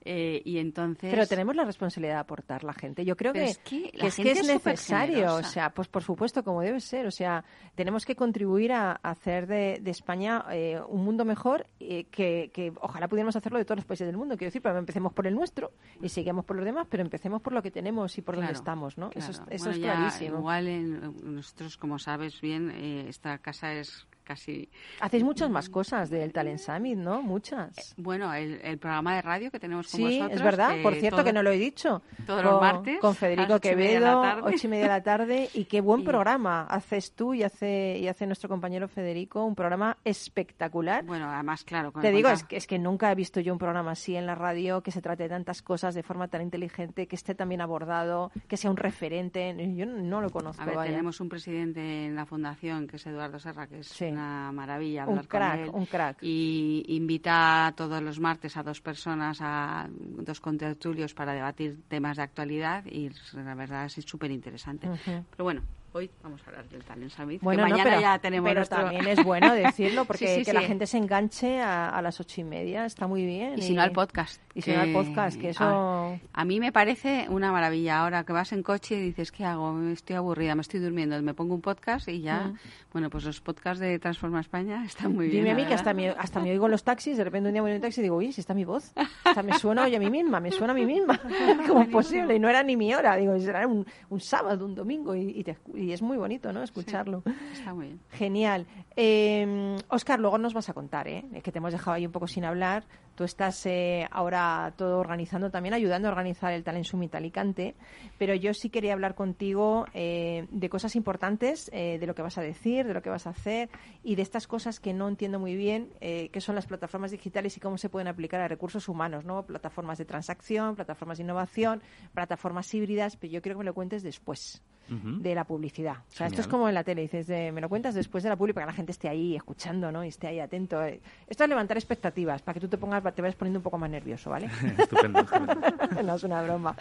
[0.06, 1.10] eh, y entonces...
[1.12, 3.06] Pero tenemos la responsabilidad de aportar la gente.
[3.06, 5.36] Yo creo Pero que es que es, que necesario.
[5.36, 7.06] O sea, pues por supuesto, como debe ser.
[7.08, 7.44] O sea,
[7.76, 12.52] tenemos que contribuir a, a hacer de, de España eh, un mundo mejor eh, que,
[12.54, 14.36] que ojalá pudiéramos hacerlo de todos los países del mundo.
[14.38, 17.54] Quiero decir, pero empecemos por el nuestro y sigamos por los demás, pero empecemos por
[17.54, 19.10] lo que tenemos y por donde Claro, estamos, ¿no?
[19.16, 20.38] Eso, es, eso Bueno, es ya clarísimo.
[20.40, 24.70] Igual en- nosotros, como sabes bien, eh, esta casa es casi...
[25.00, 27.22] Hacéis muchas más cosas del Talent Summit, ¿no?
[27.22, 27.94] Muchas.
[27.98, 30.32] Bueno, el, el programa de radio que tenemos con Sí, vosotros...
[30.32, 30.82] es verdad.
[30.82, 32.02] Por cierto, todo- que no lo he dicho.
[32.26, 35.50] todos con, los martes Con Federico Quevedo, ocho y media de la tarde.
[35.54, 39.44] Y qué buen Y- programa haces tú y hace, y hace nuestro compañero Federico.
[39.46, 41.04] Un programa espectacular.
[41.06, 41.92] Bueno, además, claro...
[42.02, 44.36] Te digo, es que, es que nunca he visto yo un programa así en la
[44.36, 48.32] radio que se trate de tantas cosas de forma tan inteligente, que esté también abordado,
[48.48, 49.56] que sea un referente.
[49.76, 50.62] Yo no lo conozco.
[50.62, 50.92] A ver, vaya.
[50.92, 54.12] tenemos un presidente en la fundación que es Eduardo Serra, que es Sí.
[54.13, 55.69] Una maravilla Un hablar crack, con él.
[55.73, 56.17] un crack.
[56.21, 62.23] Y invita todos los martes a dos personas, a dos contertulios para debatir temas de
[62.23, 64.89] actualidad y la verdad es súper interesante.
[65.06, 65.62] Pero bueno,
[65.94, 68.60] hoy vamos a hablar del Talent Summit, que Bueno, no, mañana pero, ya tenemos pero
[68.62, 70.68] nuestro- también es bueno decirlo porque Sí, sí, que la sí.
[70.68, 73.60] gente se enganche a, a las ocho y media está muy bien.
[73.60, 74.42] Y si no al podcast.
[74.56, 75.64] Y si no al podcast, que eso...
[75.64, 78.00] A, a mí me parece una maravilla.
[78.02, 79.80] Ahora que vas en coche y dices, ¿qué hago?
[79.90, 81.20] Estoy aburrida, me estoy durmiendo.
[81.22, 82.48] Me pongo un podcast y ya...
[82.48, 82.58] Mm.
[82.94, 85.44] Bueno, pues los podcasts de Transforma España están muy bien.
[85.44, 87.50] Dime a la mí que hasta me, hasta me oigo en los taxis, de repente
[87.50, 88.94] un día voy en un taxi y digo, uy, si está mi voz.
[89.24, 91.20] Hasta me suena hoy a mí misma, me suena a mí misma.
[91.68, 92.36] ¿Cómo es posible?
[92.36, 95.44] Y no era ni mi hora, digo, será un, un sábado, un domingo, y, y
[95.44, 96.63] te escu- y es muy bonito, ¿no?
[96.63, 97.24] Escucharlo.
[97.52, 98.00] Está muy bien.
[98.12, 98.65] Genial.
[98.96, 101.26] Eh, Oscar, luego nos vas a contar, ¿eh?
[101.43, 102.84] que te hemos dejado ahí un poco sin hablar.
[103.15, 107.76] Tú estás eh, ahora todo organizando, también ayudando a organizar el Talent Summit Alicante,
[108.17, 112.39] pero yo sí quería hablar contigo eh, de cosas importantes, eh, de lo que vas
[112.39, 113.69] a decir, de lo que vas a hacer
[114.04, 117.56] y de estas cosas que no entiendo muy bien, eh, que son las plataformas digitales
[117.56, 119.43] y cómo se pueden aplicar a recursos humanos, ¿no?
[119.46, 121.84] Plataformas de transacción, plataformas de innovación,
[122.15, 125.98] plataformas híbridas, pero yo quiero que me lo cuentes después de la publicidad.
[126.10, 126.50] O sea, esto es Genial.
[126.52, 128.72] como en la tele, dices, de- me lo cuentas después de la publi para que
[128.72, 130.04] la gente esté ahí escuchando, ¿no?
[130.04, 130.84] Y esté ahí atento.
[130.84, 133.78] Eh, Esto es levantar expectativas, para que tú te pongas, te vayas poniendo un poco
[133.78, 134.50] más nervioso, ¿vale?
[134.78, 135.56] estupendo, estupendo.
[136.04, 136.76] no es una broma.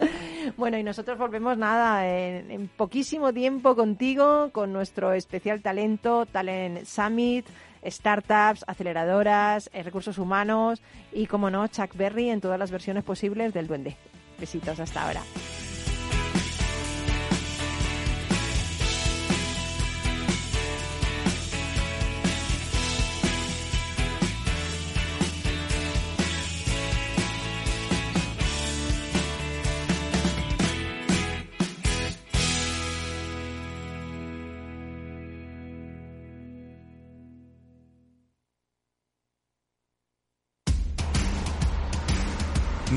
[0.57, 6.85] Bueno, y nosotros volvemos nada en, en poquísimo tiempo contigo, con nuestro especial talento, Talent
[6.85, 7.47] Summit,
[7.85, 13.55] startups, aceleradoras, eh, recursos humanos y, como no, Chuck Berry en todas las versiones posibles
[13.55, 13.97] del Duende.
[14.39, 15.21] Besitos hasta ahora.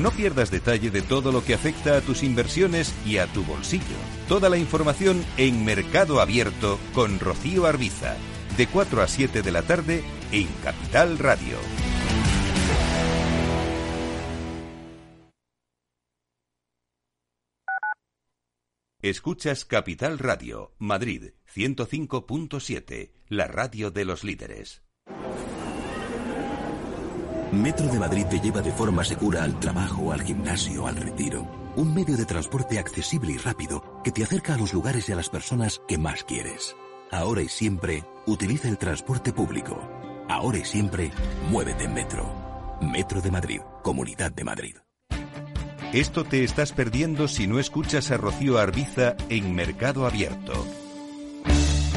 [0.06, 3.96] No pierdas detalle de todo lo que afecta a tus inversiones y a tu bolsillo.
[4.28, 8.14] Toda la información en Mercado Abierto con Rocío Arbiza,
[8.56, 11.58] de 4 a 7 de la tarde en Capital Radio.
[19.02, 24.85] Escuchas Capital Radio, Madrid 105.7, la radio de los líderes.
[27.52, 31.46] Metro de Madrid te lleva de forma segura al trabajo, al gimnasio, al retiro.
[31.76, 35.16] Un medio de transporte accesible y rápido que te acerca a los lugares y a
[35.16, 36.74] las personas que más quieres.
[37.12, 39.80] Ahora y siempre, utiliza el transporte público.
[40.28, 41.12] Ahora y siempre,
[41.50, 42.26] muévete en Metro.
[42.80, 44.76] Metro de Madrid, Comunidad de Madrid.
[45.92, 50.52] Esto te estás perdiendo si no escuchas a Rocío Arbiza en Mercado Abierto.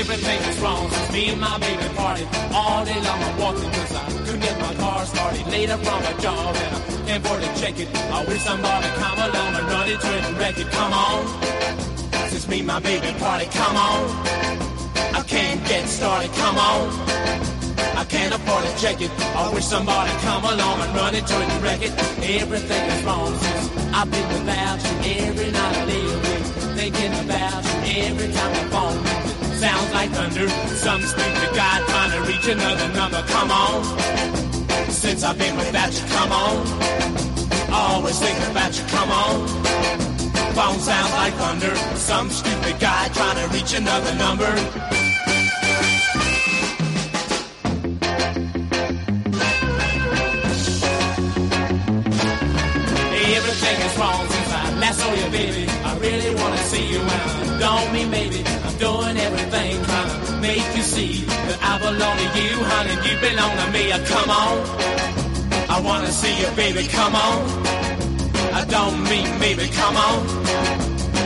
[0.00, 2.26] Everything is wrong me and my baby parted.
[2.54, 5.46] All day long I'm walking cause I couldn't get my car started.
[5.48, 7.88] Later from a job and I can't afford to check it.
[8.10, 10.70] I wish somebody come along and run into it and wreck it.
[10.70, 11.20] Come on.
[12.30, 14.02] Since me and my baby parted, come on.
[15.20, 16.88] I can't get started, come on.
[18.00, 19.10] I can't afford to check it.
[19.36, 21.92] I wish somebody come along and run into it and wreck it.
[22.40, 25.28] Everything is wrong since I've been without you.
[25.28, 26.46] Every night I lay awake
[26.80, 28.02] thinking about you.
[28.08, 30.48] Every time I phone it sounds like thunder.
[30.84, 33.22] Some speak to God, trying to reach another number.
[33.28, 33.84] Come on.
[34.90, 36.56] Since I've been without you, come on.
[37.72, 39.60] Always thinking about you, come on
[40.60, 41.74] phone sounds like thunder.
[41.96, 44.50] Some stupid guy trying to reach another number.
[53.38, 55.64] Everything is wrong since I last saw you, baby.
[55.88, 58.59] I really wanna see you, and I don't mean maybe.
[58.80, 62.96] Doing everything trying to make you see that I belong to you, honey.
[63.04, 63.92] You belong to me.
[63.92, 64.56] Uh, Come on.
[65.68, 66.88] I wanna see you, baby.
[66.88, 67.38] Come on.
[68.56, 69.68] I don't mean maybe.
[69.68, 70.18] Come on.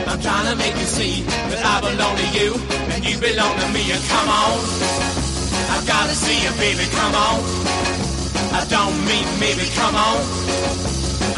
[0.03, 2.49] I'm trying to make you see that I belong to you
[2.91, 3.83] and you belong to me.
[3.87, 4.55] Uh, Come on.
[5.71, 6.85] I gotta see you, baby.
[6.91, 7.39] Come on.
[8.51, 9.63] I don't mean maybe.
[9.79, 10.19] Come on.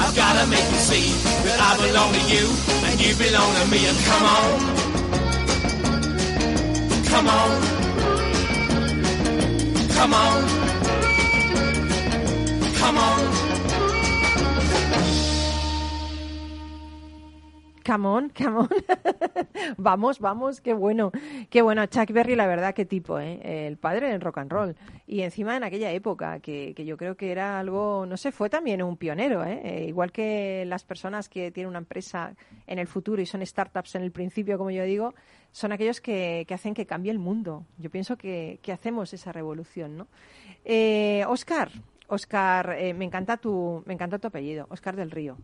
[0.01, 1.09] I've gotta make you see
[1.45, 2.45] that I belong to you
[2.89, 3.85] and you belong to me.
[3.85, 4.49] And come on,
[7.17, 7.61] come on,
[9.95, 10.43] come on,
[12.79, 13.47] come on.
[17.83, 18.69] Come on, come on.
[19.77, 21.11] vamos, vamos, qué bueno.
[21.49, 21.85] Qué bueno.
[21.85, 23.39] Chuck Berry, la verdad, qué tipo, ¿eh?
[23.67, 24.75] El padre del rock and roll.
[25.07, 28.49] Y encima en aquella época, que, que yo creo que era algo, no sé, fue
[28.49, 29.61] también un pionero, ¿eh?
[29.63, 32.35] Eh, Igual que las personas que tienen una empresa
[32.67, 35.15] en el futuro y son startups en el principio, como yo digo,
[35.51, 37.65] son aquellos que, que hacen que cambie el mundo.
[37.77, 40.07] Yo pienso que, que hacemos esa revolución, ¿no?
[40.65, 41.71] Eh, Oscar,
[42.09, 45.37] Oscar, eh, me encanta tu, me encanta tu apellido, Oscar del Río.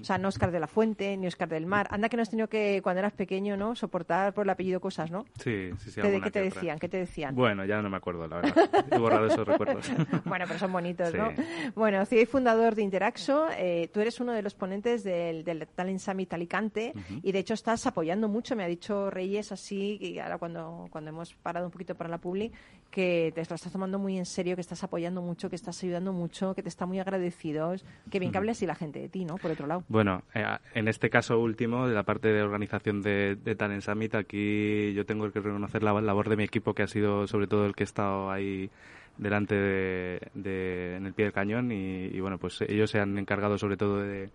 [0.00, 1.86] O sea, no Oscar de la Fuente, ni Oscar del Mar.
[1.90, 3.74] Anda que no has tenido que, cuando eras pequeño, ¿no?
[3.76, 5.26] Soportar por el apellido cosas, ¿no?
[5.38, 6.00] Sí, sí, sí.
[6.00, 6.42] ¿Qué, qué te otra.
[6.42, 6.78] decían?
[6.78, 7.34] ¿Qué te decían?
[7.34, 8.70] Bueno, ya no me acuerdo, la verdad.
[8.90, 9.86] He borrado esos recuerdos.
[10.24, 11.18] bueno, pero son bonitos, Sí.
[11.18, 11.28] ¿no?
[11.74, 15.66] Bueno, CEO y fundador de Interaxo, eh, tú eres uno de los ponentes del, del
[15.68, 20.18] Talent Summit Alicante y de hecho estás apoyando mucho, me ha dicho Reyes así, y
[20.20, 22.50] ahora cuando, cuando hemos parado un poquito para la publi,
[22.90, 26.12] que te lo estás tomando muy en serio, que estás apoyando mucho, que estás ayudando
[26.12, 29.24] mucho, que te está muy agradecidos, que bien que hable así la gente de ti,
[29.24, 29.36] ¿no?
[29.36, 29.84] Por otro lado.
[29.88, 30.44] Bueno, eh,
[30.74, 35.04] en este caso último, de la parte de organización de, de Talent Summit, aquí yo
[35.04, 37.82] tengo que reconocer la labor de mi equipo, que ha sido sobre todo el que
[37.82, 38.70] ha estado ahí
[39.18, 43.16] delante de, de- en el pie del cañón y, y, bueno, pues ellos se han
[43.18, 44.30] encargado sobre todo de,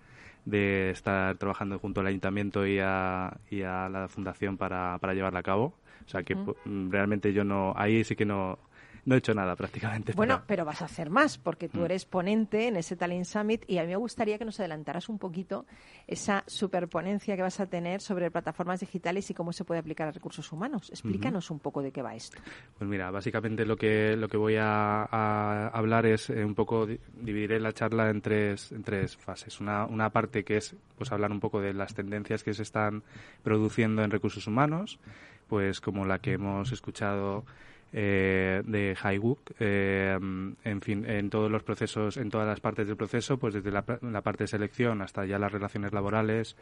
[0.45, 5.39] de estar trabajando junto al ayuntamiento y a, y a la fundación para, para llevarla
[5.39, 5.73] a cabo.
[6.05, 6.35] O sea que
[6.65, 8.57] realmente yo no, ahí sí que no,
[9.05, 10.13] no he hecho nada prácticamente.
[10.13, 11.85] Bueno, para- pero vas a hacer más, porque tú Mm.
[11.85, 15.17] eres ponente en ese Talent Summit y a mí me gustaría que nos adelantaras un
[15.17, 15.65] poquito
[16.07, 20.11] esa superponencia que vas a tener sobre plataformas digitales y cómo se puede aplicar a
[20.11, 20.89] recursos humanos.
[20.89, 22.37] Explícanos un poco de qué va esto.
[22.77, 26.85] Pues mira, básicamente lo que lo que voy a, a hablar es eh, un poco
[26.85, 29.59] di- dividiré la charla en tres en tres fases.
[29.59, 33.03] Una una parte que es pues hablar un poco de las tendencias que se están
[33.43, 34.99] produciendo en recursos humanos,
[35.47, 37.45] pues como la que hemos escuchado
[37.93, 40.17] eh, de Highwook, eh,
[40.63, 43.83] en fin, en todos los procesos, en todas las partes del proceso, pues desde la,
[43.83, 46.55] parte de selección hasta ya las relaciones laborales,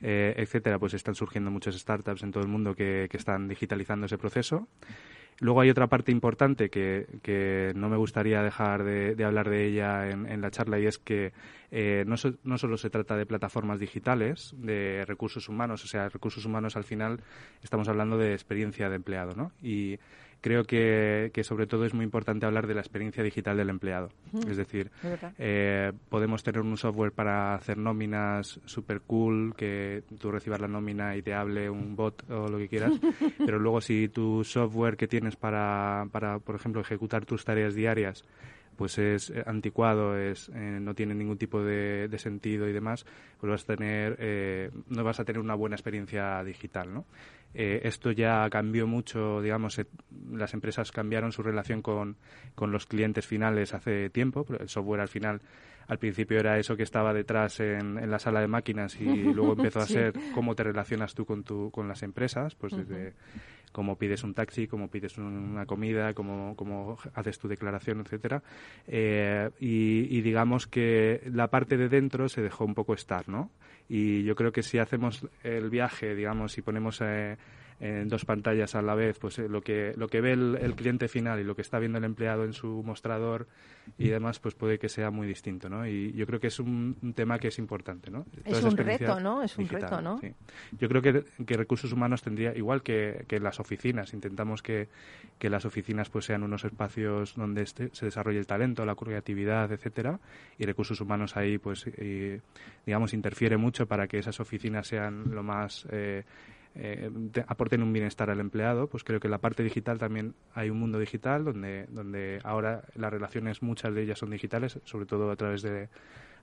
[0.00, 4.18] eh, etcétera, pues están surgiendo muchas startups en todo el mundo que, están digitalizando ese
[4.18, 4.68] proceso.
[5.38, 10.26] Luego hay otra parte importante que, no me gustaría dejar de, hablar de ella en,
[10.26, 11.32] en la charla y es que
[11.70, 16.08] eh, no, so- no solo se trata de plataformas digitales, de recursos humanos, o sea,
[16.08, 17.20] recursos humanos al final
[17.62, 19.52] estamos hablando de experiencia de empleado, ¿no?
[19.62, 19.98] Y
[20.40, 24.10] creo que, que sobre todo es muy importante hablar de la experiencia digital del empleado.
[24.48, 24.90] Es decir,
[25.38, 31.16] eh, podemos tener un software para hacer nóminas super cool, que tú recibas la nómina
[31.16, 32.92] y te hable un bot o lo que quieras,
[33.38, 38.24] pero luego si tu software que tienes para, para por ejemplo, ejecutar tus tareas diarias,
[38.76, 43.06] pues es anticuado, es, eh, no tiene ningún tipo de, de sentido y demás,
[43.40, 47.06] pues vas a tener, eh, no vas a tener una buena experiencia digital, ¿no?
[47.54, 49.86] Eh, esto ya cambió mucho, digamos, eh,
[50.32, 52.16] las empresas cambiaron su relación con,
[52.54, 55.40] con los clientes finales hace tiempo, pero el software al final,
[55.88, 59.52] al principio era eso que estaba detrás en, en la sala de máquinas y luego
[59.52, 59.94] empezó a Sí.
[59.94, 63.12] ser cómo te relacionas tú con, tu, con las empresas, pues desde
[63.72, 68.42] cómo pides un taxi, cómo pides un- una comida, cómo, cómo haces tu declaración, etcétera.
[68.86, 73.50] Eh, y, y digamos que la parte de dentro se dejó un poco estar, ¿no?
[73.88, 77.36] Y yo creo que si hacemos el viaje, digamos, y ponemos eh,
[77.80, 80.74] en dos pantallas a la vez, pues eh, lo que lo que ve el, el
[80.74, 83.46] cliente final y lo que está viendo el empleado en su mostrador
[83.98, 85.86] y demás, pues puede que sea muy distinto, ¿no?
[85.86, 88.24] Y yo creo que es un, un tema que es importante, ¿no?
[88.44, 89.42] Toda Es un reto, ¿no?
[89.42, 90.18] Es un digital, reto, ¿no?
[90.20, 90.32] sí.
[90.80, 94.88] Yo creo que, que recursos humanos tendría, igual que, que las oficinas, intentamos que,
[95.38, 99.70] que las oficinas pues sean unos espacios donde este- se desarrolle el talento, la creatividad,
[99.70, 100.18] etcétera,
[100.58, 102.40] y recursos humanos ahí pues eh,
[102.84, 106.24] digamos interfiere mucho para que esas oficinas sean lo más eh,
[106.76, 110.34] eh, te- aporten un bienestar al empleado, pues creo que en la parte digital también
[110.54, 115.06] hay un mundo digital donde, donde ahora las relaciones, muchas de ellas son digitales, sobre
[115.06, 115.88] todo a través de,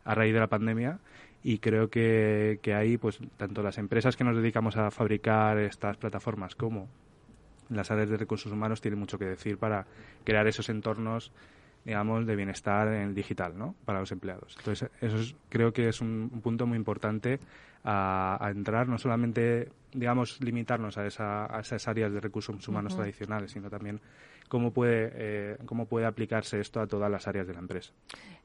[0.06, 1.00] a raíz de la pandemia,
[1.44, 5.98] y creo que, que ahí, pues, tanto las empresas que nos dedicamos a fabricar estas
[5.98, 6.88] plataformas como
[7.70, 9.86] las áreas de recursos humanos tienen mucho que decir para
[10.24, 11.32] crear esos entornos
[11.86, 13.76] digamos, de bienestar en digital, ¿no?
[13.86, 14.56] Para los empleados.
[14.60, 17.40] Entonces, eso es- creo que es un, un punto muy importante
[17.84, 22.94] a, a entrar, no solamente, digamos, limitarnos a, esa- a esas áreas de recursos humanos
[22.96, 24.00] tradicionales, sino también
[24.48, 27.92] cómo puede, eh, cómo puede aplicarse esto a todas las áreas de la empresa.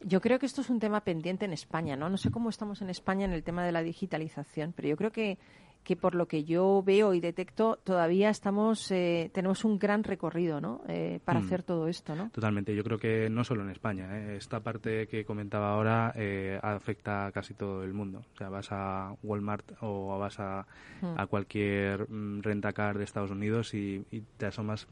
[0.01, 2.09] Yo creo que esto es un tema pendiente en España, ¿no?
[2.09, 5.11] No sé cómo estamos en España en el tema de la digitalización, pero yo creo
[5.13, 5.39] que,
[5.85, 10.61] que por lo que yo veo y detecto, todavía estamos, eh, tenemos un gran recorrido,
[10.61, 10.83] ¿no?
[10.87, 11.45] Eh, para Mm.
[11.45, 12.29] hacer todo esto, ¿no?
[12.31, 12.75] Totalmente.
[12.77, 14.07] Yo creo que no solo en España.
[14.19, 14.37] ¿eh?
[14.37, 18.23] Esta parte que comentaba ahora eh, afecta a casi todo el mundo.
[18.35, 20.67] O sea, vas a Walmart o vas a,
[21.01, 21.15] Mm.
[21.19, 24.87] a cualquier mm, rentacar de Estados Unidos y, y te asomas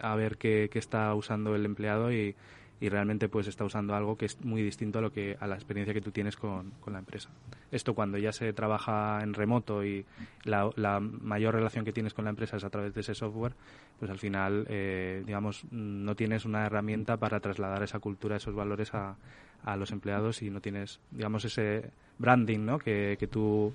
[0.00, 2.34] a ver qué, qué está usando el empleado y,
[2.82, 5.54] y realmente pues está usando algo que es muy distinto a lo que a la
[5.54, 7.30] experiencia que tú tienes con, con la empresa.
[7.70, 10.04] Esto cuando ya se trabaja en remoto y
[10.42, 13.52] la, mayor relación que tienes con la empresa es a través de ese software,
[14.00, 18.92] pues al final, eh, digamos, no tienes una herramienta para trasladar esa cultura, esos valores
[18.94, 19.14] a,
[19.62, 22.80] a los empleados y no tienes, digamos, ese branding, ¿no?
[22.80, 23.72] Que, que tú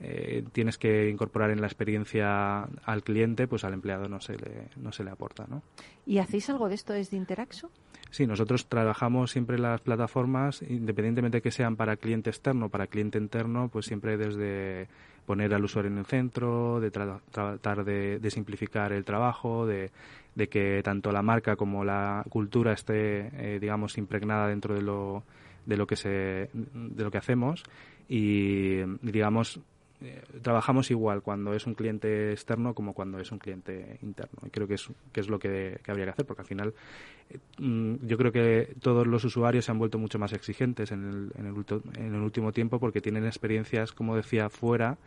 [0.00, 4.68] eh, tienes que incorporar en la experiencia al cliente, pues al empleado no se le,
[4.76, 5.62] no se le aporta, ¿no?
[6.04, 7.70] ¿Y hacéis algo de esto desde Interaxo?
[8.14, 13.18] Sí, nosotros trabajamos siempre las plataformas, independientemente que sean para cliente externo o para cliente
[13.18, 14.86] interno, pues siempre desde
[15.26, 19.90] poner al usuario en el centro, de tra- tratar de, de simplificar el trabajo, de,
[20.36, 25.24] de que tanto la marca como la cultura esté, eh, digamos, impregnada dentro de lo,
[25.66, 27.64] de lo que se, de lo que hacemos.
[28.08, 29.58] Y, digamos,
[30.04, 34.40] eh, trabajamos igual cuando es un cliente externo como cuando es un cliente interno.
[34.46, 36.74] Y creo que es, que es lo que, que habría que hacer, porque al final
[37.30, 41.04] eh, mm, yo creo que todos los usuarios se han vuelto mucho más exigentes en
[41.04, 41.64] el, en el,
[41.96, 44.98] en el último tiempo porque tienen experiencias, como decía, fuera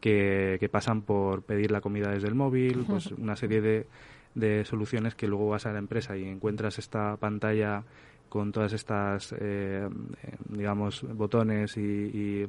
[0.00, 3.86] que, que pasan por pedir la comida desde el móvil, pues una serie de,
[4.34, 7.84] de soluciones que luego vas a la empresa y encuentras esta pantalla
[8.28, 9.88] con todas estas, eh,
[10.22, 12.46] eh, digamos, botones y, y-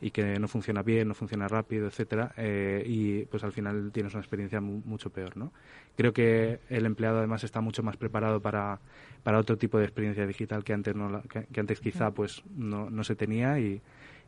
[0.00, 4.14] y que no funciona bien, no funciona rápido, etcétera, eh, y pues al final tienes
[4.14, 5.52] una experiencia mu- mucho peor, ¿no?
[5.96, 8.80] Creo que el empleado además está mucho más preparado para,
[9.22, 12.42] para otro tipo de experiencia digital que antes no la- que, que antes quizá pues
[12.56, 13.82] no, no se tenía y,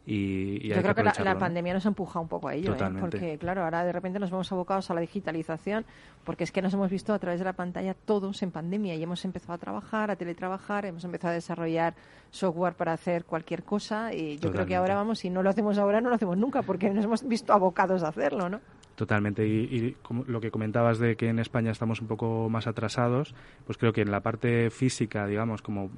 [0.05, 2.75] y, y hay Yo creo que la, pandemia nos ha empujado un poco a ello,
[2.75, 2.93] ¿eh?
[2.99, 5.85] Porque claro, ahora de repente nos vemos abocados a la digitalización,
[6.25, 9.03] porque es que nos hemos visto a través de la pantalla todos en pandemia y
[9.03, 11.95] hemos empezado a trabajar, a teletrabajar, hemos empezado a desarrollar
[12.31, 15.79] software para hacer cualquier cosa y yo creo que ahora vamos, si no lo hacemos
[15.79, 18.61] ahora, no lo hacemos nunca, porque nos hemos visto abocados a hacerlo, ¿no?
[18.95, 19.47] Totalmente.
[19.47, 23.35] Y, y como lo que comentabas de que en España estamos un poco más atrasados,
[23.65, 25.91] pues creo que en la parte física, digamos, como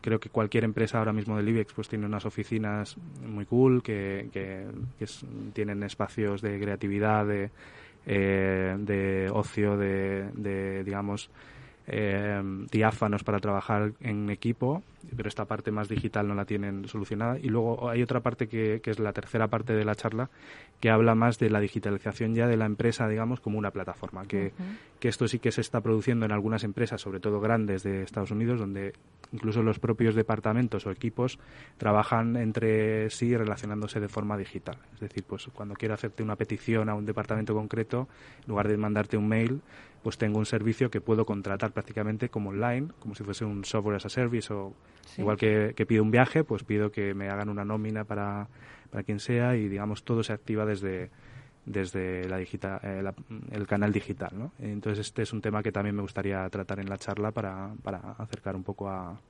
[0.00, 4.28] creo que cualquier empresa ahora mismo del IBEX pues tiene unas oficinas muy cool, que,
[4.32, 4.66] que,
[4.98, 5.06] que
[5.52, 7.50] tienen espacios de creatividad, de,
[8.06, 11.30] eh, de ocio, de, de, digamos,
[11.86, 14.82] eh, diáfanos para trabajar en equipo,
[15.16, 17.38] pero esta parte más digital no la tienen solucionada.
[17.38, 20.30] Y luego hay otra parte que, que es la tercera parte de la charla,
[20.80, 24.52] que habla más de la digitalización ya de la empresa, digamos, como una plataforma, que,
[24.98, 28.30] que esto sí que se está produciendo en algunas empresas, sobre todo grandes de Estados
[28.30, 28.92] Unidos, donde
[29.32, 31.38] incluso los propios departamentos o equipos
[31.78, 34.78] trabajan entre sí relacionándose de forma digital.
[34.94, 38.08] Es decir, pues cuando quiero hacerte una petición a un departamento concreto,
[38.42, 39.60] en lugar de mandarte un mail,
[40.02, 43.96] pues tengo un servicio que puedo contratar prácticamente como online, como si fuese un software
[43.96, 44.72] as a service o
[45.18, 48.48] Igual que, pido un viaje, pues pido que me hagan una nómina para,
[48.90, 51.10] para quien sea y digamos todo se activa desde
[51.66, 53.14] desde la digita- eh, la-
[53.52, 54.50] el canal digital, ¿no?
[54.60, 57.98] Entonces este es un tema que también me gustaría tratar en la charla para, para
[58.18, 59.20] acercar un poco a,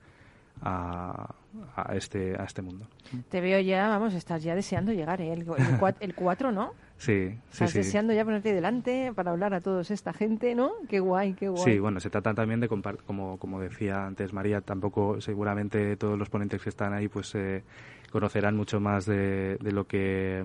[0.61, 1.33] a,
[1.75, 2.85] a este a este mundo.
[3.29, 5.33] Te veo ya, vamos, estás ya deseando llegar, ¿eh?
[5.33, 6.73] El, el, cua- el 4, ¿no?
[7.01, 7.77] Sí, sí, Estás sí.
[7.79, 10.69] deseando ya ponerte delante para hablar a toda esta gente, ¿no?
[10.87, 11.63] Qué guay, qué guay.
[11.73, 16.29] Sí, bueno, se trata también de como como decía antes María, tampoco seguramente todos los
[16.29, 17.63] ponentes que están ahí pues eh,
[18.11, 20.43] conocerán mucho más de, de lo que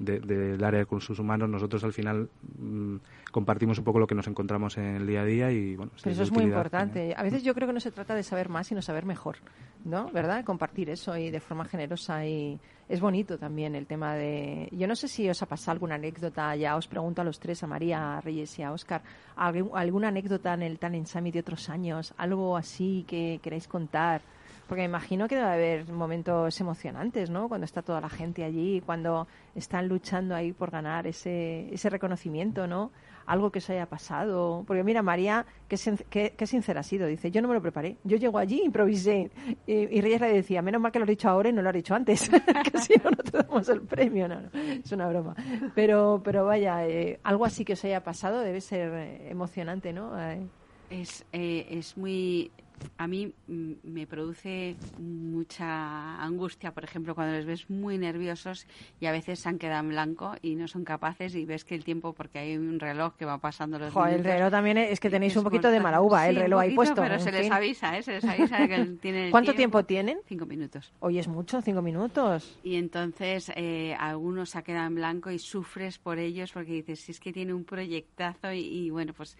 [0.00, 1.48] de- del área de recursos humanos.
[1.48, 2.96] Nosotros al final mm,
[3.30, 6.12] compartimos un poco lo que nos encontramos en el día a día y bueno, Pero
[6.12, 7.14] eso es muy importante.
[7.16, 9.36] A veces yo creo que no se trata de saber más, sino saber mejor,
[9.84, 10.10] ¿no?
[10.12, 10.44] ¿Verdad?
[10.44, 12.58] Compartir eso y de forma generosa y
[12.88, 14.68] es bonito también el tema de...
[14.72, 17.62] Yo no sé si os ha pasado alguna anécdota, ya os pregunto a los tres,
[17.62, 18.74] a María, a Reyes y a
[19.36, 24.20] algún- alguna anécdota en el Talent Summit de otros años, algo así que queráis contar.
[24.74, 27.48] Porque imagino que debe haber momentos emocionantes, ¿no?
[27.48, 32.66] Cuando está toda la gente allí, cuando están luchando ahí por ganar ese, ese reconocimiento,
[32.66, 32.90] ¿no?
[33.26, 34.64] Algo que se haya pasado.
[34.66, 35.76] Porque mira, María, qué,
[36.10, 37.06] qué- qué sincera ha sido.
[37.06, 37.98] Dice, yo no me lo preparé.
[38.02, 39.30] Yo llego allí, improvisé.
[39.64, 41.68] Y, y Reyes le decía, menos mal que lo has dicho ahora y no lo
[41.68, 42.28] has dicho antes.
[42.72, 44.26] que si no, no te damos el premio.
[44.26, 45.36] No, no, es una broma.
[45.76, 50.20] Pero, pero vaya, eh, algo así que os haya pasado debe ser eh, emocionante, ¿no?
[50.20, 50.44] Eh,
[50.90, 52.50] Es, eh, es muy
[52.96, 58.66] a mí mm, me produce mucha angustia, por ejemplo, cuando les ves muy nerviosos
[59.00, 61.74] y a veces se han quedado en blanco y no son capaces y ves que
[61.74, 65.00] el tiempo, porque hay un reloj que va pasando los Jo, el reloj también es
[65.00, 66.30] que tenéis un poquito de mala uva, ¿eh?
[66.30, 67.02] el reloj ahí poquito, puesto.
[67.02, 68.02] Pero se les avisa, ¿eh?
[68.02, 70.18] Se les avisa que tiene el ¿Cuánto tiempo tienen?
[70.26, 70.92] Cinco minutos.
[71.00, 72.58] Hoy es mucho, cinco minutos.
[72.62, 77.12] Y entonces eh, algunos se quedado en blanco y sufres por ellos porque dices, si
[77.12, 79.36] es que tiene un proyectazo y, y bueno, pues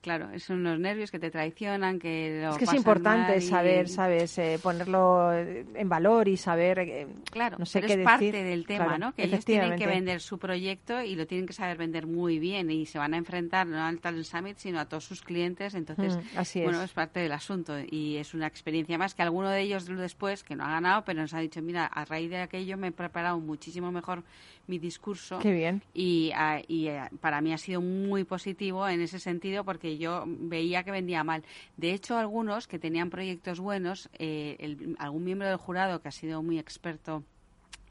[0.00, 3.88] claro, son los nervios que te traicionan, que lo Es que es importante y- saber,
[3.88, 4.38] ¿sabes?
[4.38, 8.04] Eh, ponerlo eh, en valor y saber, eh, Claro, no sé pero qué es decir.
[8.32, 9.12] parte del tema, Claro, ¿no?
[9.14, 12.70] Que ellos tienen que vender su proyecto y lo tienen que saber vender muy bien
[12.70, 15.74] y se van a enfrentar no al Talent Summit, sino a todos sus clientes.
[15.74, 16.84] Entonces, Mm, así bueno, es.
[16.86, 20.54] es parte del asunto y es una experiencia más que alguno de ellos después, que
[20.56, 23.38] no ha ganado, pero nos ha dicho, mira, a raíz de aquello me he preparado
[23.40, 24.22] muchísimo mejor
[24.66, 25.38] mi discurso.
[25.38, 25.82] Qué bien.
[25.94, 26.32] Y,
[26.68, 30.90] y, eh, para mí ha sido muy positivo en ese sentido porque yo veía que
[30.90, 31.42] vendía mal.
[31.76, 36.12] De hecho, algunos que tenían proyectos buenos, eh, el- algún miembro del jurado que ha
[36.12, 37.22] sido muy experto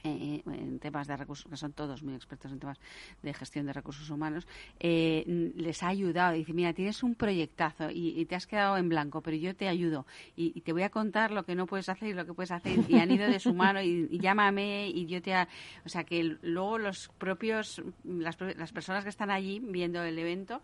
[0.06, 2.80] en temas de recursos, que son todos muy expertos en temas
[3.22, 4.48] de gestión de recursos humanos,
[4.80, 6.34] eh, les ha ayudado.
[6.34, 10.06] Dice, mira, tienes un proyectazo y, te has quedado en blanco, pero yo te ayudo
[10.36, 12.80] y, te voy a contar lo que no puedes hacer y lo que puedes hacer.
[12.90, 15.36] Y han ido de su mano y, llámame y yo te...
[15.86, 20.62] O sea, que luego los propios, las, las personas que están allí viendo el evento,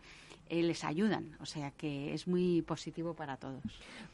[0.49, 1.37] eh, les ayudan.
[1.39, 3.63] O sea, que es muy positivo para todos.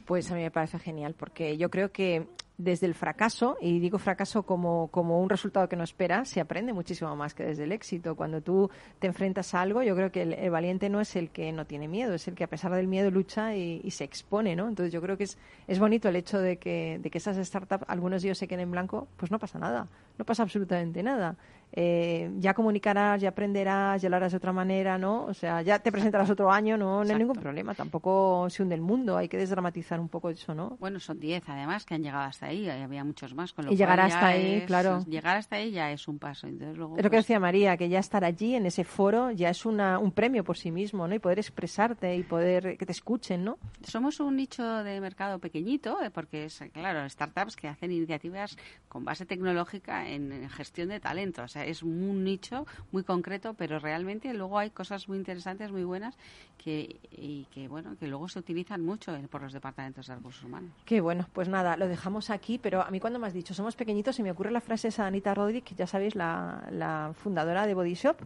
[0.06, 4.00] Pues a mí me parece genial, porque yo creo que desde el fracaso, y digo
[4.00, 7.72] fracaso como, como un resultado que no esperas, se aprende muchísimo más que desde el
[7.72, 8.16] éxito.
[8.16, 11.52] Cuando tú te enfrentas a algo, yo creo que el, valiente no es el que
[11.52, 14.56] no tiene miedo, es el que a pesar del miedo lucha y, y se expone,
[14.56, 14.68] ¿no?
[14.68, 15.38] Entonces yo creo que es,
[15.68, 18.62] es bonito el hecho de que, de que esas startups, algunos de ellos se queden
[18.62, 19.88] en blanco, pues no pasa nada,
[20.18, 21.36] no pasa absolutamente nada.
[21.74, 25.26] Eh, ya comunicarás, ya aprenderás, ya lo harás de otra manera, ¿no?
[25.26, 28.74] O sea, ya te presentarás otro año, no, no hay ningún problema, tampoco se hunde
[28.76, 30.78] el mundo, hay que desdramatizar un poco eso, ¿no?
[30.80, 33.52] Bueno, son 10 además que han llegado hasta ahí, había muchos más.
[33.52, 35.04] Con lo Y llegar cual hasta ahí, es- claro.
[35.08, 36.48] Llegar hasta ahí ya es un paso.
[36.48, 39.32] Entonces, luego, Es lo que pues, decía María, que ya estar allí en ese foro
[39.32, 41.16] ya es una, un premio por sí mismo, ¿no?
[41.16, 43.58] Y poder expresarte y poder que te escuchen, ¿no?
[43.84, 48.58] Somos un nicho de mercado pequeñito, eh, porque es, claro, startups que hacen iniciativas
[48.88, 51.44] con base tecnológica en, en gestión de talento.
[51.44, 55.84] O sea, es un nicho muy concreto, pero realmente luego hay cosas muy interesantes, muy
[55.84, 56.18] buenas,
[56.58, 60.72] que, y que, bueno, que luego se utilizan mucho por los departamentos de recursos humanos.
[60.86, 63.76] Qué bueno, pues nada, lo dejamos aquí, pero a mí cuando me has dicho somos
[63.76, 67.68] pequeñitos se me ocurre la frase de Anita Rodríguez, que ya sabéis, la, la fundadora
[67.68, 68.18] de Body Shop,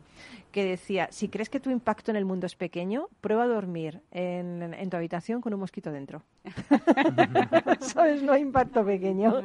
[0.51, 4.01] que decía, si crees que tu impacto en el mundo es pequeño, prueba a dormir
[4.11, 6.23] en, en tu habitación con un mosquito dentro.
[7.79, 8.21] ¿Sabes?
[8.23, 9.41] No hay impacto pequeño.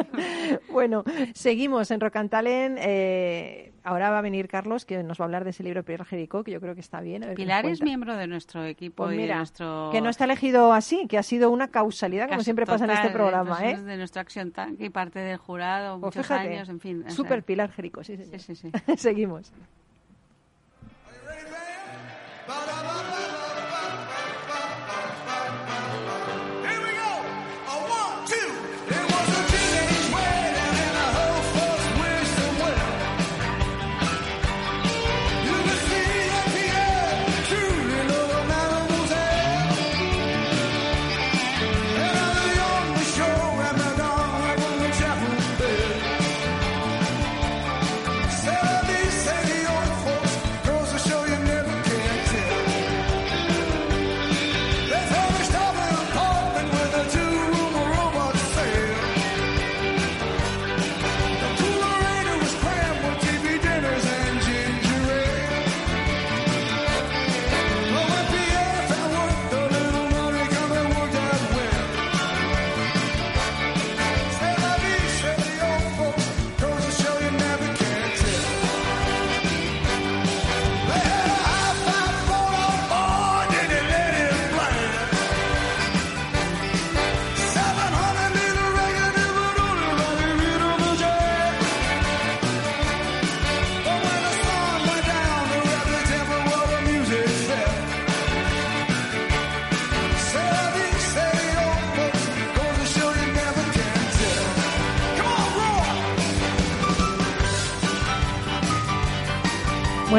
[0.72, 1.04] bueno,
[1.34, 2.78] seguimos en Rock and Talent.
[2.80, 5.84] eh, ahora va a venir Carlos, que nos va a hablar de ese libro de
[5.84, 7.22] Pilar Jericó, que yo creo que está bien.
[7.22, 9.90] a ver Pilar es miembro de nuestro equipo Pues y de mira, nuestro...
[9.92, 12.90] que no está elegido así, que ha sido una causalidad, como Casi siempre pasa en
[12.92, 13.82] este programa, pues ¿eh?
[13.82, 17.02] de nuestro Action Tank y parte del jurado, Pues muchos fíjate, años, en fin.
[17.02, 18.40] sea, Super Pilar Jerico, sí, señor.
[18.40, 18.72] Sí, sí, sí.
[18.96, 19.52] Seguimos.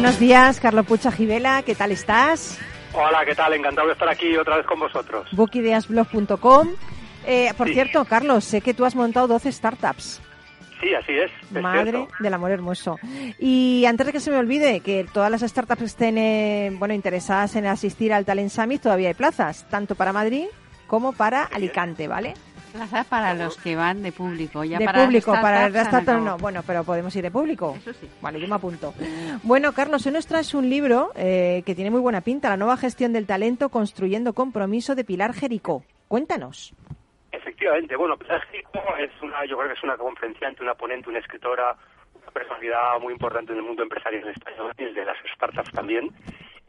[0.02, 2.58] Buenos días, Carlos Pucha Givela, ¿qué tal estás?
[2.92, 3.54] Hola, ¿qué tal?
[3.54, 5.28] Encantado de estar aquí otra vez con vosotros.
[5.32, 6.70] Bookideasblog.com.
[7.28, 7.74] Eh, por Sí.
[7.76, 10.20] cierto, Carlos, sé que tú has montado 12 startups.
[10.82, 11.30] Sí, así es.
[11.56, 12.08] es Madre cierto.
[12.20, 12.98] del amor hermoso.
[13.38, 17.56] Y antes de que se me olvide, que todas las startups estén eh, bueno, interesadas
[17.56, 20.46] en asistir al Talent Summit, todavía hay plazas, tanto para Madrid
[20.88, 22.34] como para Alicante, ¿vale?
[22.72, 24.64] Plaza para los que van de público.
[24.64, 26.20] Ya de para público, para el acabó.
[26.20, 26.38] no.
[26.38, 27.76] Bueno, pero podemos ir de público.
[27.78, 28.10] Eso sí.
[28.22, 28.94] Vale, yo me apunto.
[29.44, 32.78] Bueno, Carlos, hoy nos traes un libro eh, que tiene muy buena pinta, La nueva
[32.78, 35.84] gestión del talento construyendo compromiso de Pilar Jericó.
[36.08, 36.74] Cuéntanos.
[37.32, 41.20] Efectivamente, bueno, Pilar Jericó es una, yo creo que es una conferenciante, una ponente, una
[41.20, 41.76] escritora,
[42.16, 45.72] una personalidad muy importante en el mundo empresarial en español y el de las startups
[45.72, 46.10] también.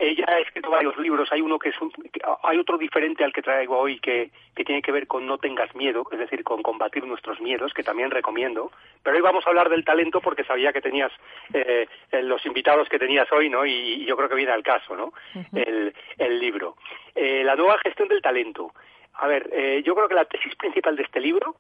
[0.05, 3.33] Ella ha escrito varios libros, hay uno que es un, que- hay otro diferente al
[3.33, 6.61] que traigo hoy que, que tiene que ver con no tengas miedo, es decir, con
[6.61, 8.73] combatir nuestros miedos, que también recomiendo.
[9.05, 11.13] Pero hoy vamos a hablar del talento porque sabía que tenías
[11.55, 13.65] eh, eh, los invitados que tenías hoy, ¿no?
[13.65, 15.13] Y, y yo creo que viene al caso, ¿no?
[15.55, 16.77] el, el libro.
[17.15, 18.73] Eh, la nueva gestión del talento.
[19.15, 21.55] A ver, eh, yo creo que la tesis principal de este libro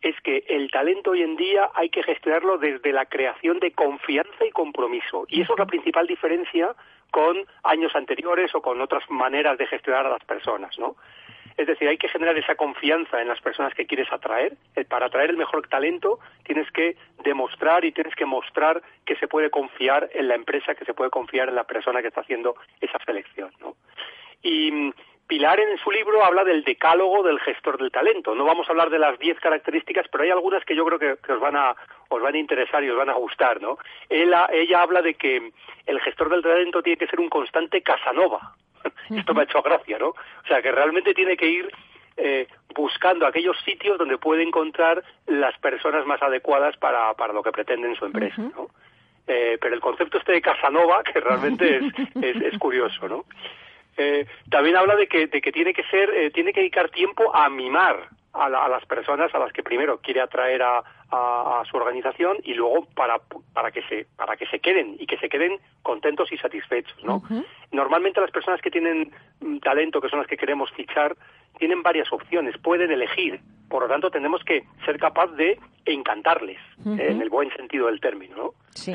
[0.00, 4.44] es que el talento hoy en día hay que gestionarlo desde la creación de confianza
[4.46, 5.24] y compromiso.
[5.28, 6.76] Y eso es la principal diferencia
[7.10, 10.96] con años anteriores o con otras maneras de gestionar a las personas, ¿no?
[11.56, 14.56] Es decir, hay que generar esa confianza en las personas que quieres atraer.
[14.76, 19.26] Eh, Para atraer el mejor talento tienes que demostrar y tienes que mostrar que se
[19.26, 22.54] puede confiar en la empresa, que se puede confiar en la persona que está haciendo
[22.80, 23.74] esa selección, ¿no?
[24.40, 24.92] Y
[25.28, 28.34] Pilar en su libro habla del decálogo del gestor del talento.
[28.34, 31.18] No vamos a hablar de las 10 características, pero hay algunas que yo creo que,
[31.24, 31.76] que os van a
[32.08, 33.78] os van a interesar y os van a gustar, ¿no?
[34.08, 35.52] Ella, ella habla de que
[35.86, 38.54] el gestor del talento tiene que ser un constante Casanova.
[39.10, 40.08] Esto me ha hecho gracia, ¿no?
[40.08, 41.70] O sea, que realmente tiene que ir
[42.16, 47.52] eh, buscando aquellos sitios donde puede encontrar las personas más adecuadas para, para lo que
[47.52, 48.70] pretende en su empresa, ¿no?
[49.26, 51.82] Eh, pero el concepto este de Casanova, que realmente es,
[52.22, 53.26] es, es curioso, ¿no?
[53.98, 57.34] Eh, también habla de que, de que tiene que ser, eh, tiene que dedicar tiempo
[57.34, 60.78] a mimar a, la- a las personas a las que primero quiere atraer a,
[61.10, 63.18] a- a su organización y luego para,
[63.52, 67.22] para que se, para que se queden y que se queden contentos y satisfechos, ¿no?
[67.72, 71.16] Normalmente las personas que tienen mm, talento, que son las que queremos fichar,
[71.58, 73.40] tienen varias opciones, pueden elegir.
[73.68, 78.36] Por lo tanto, tenemos que ser capaz de encantarles, en el buen sentido del término,
[78.36, 78.50] ¿no?
[78.74, 78.94] Sí.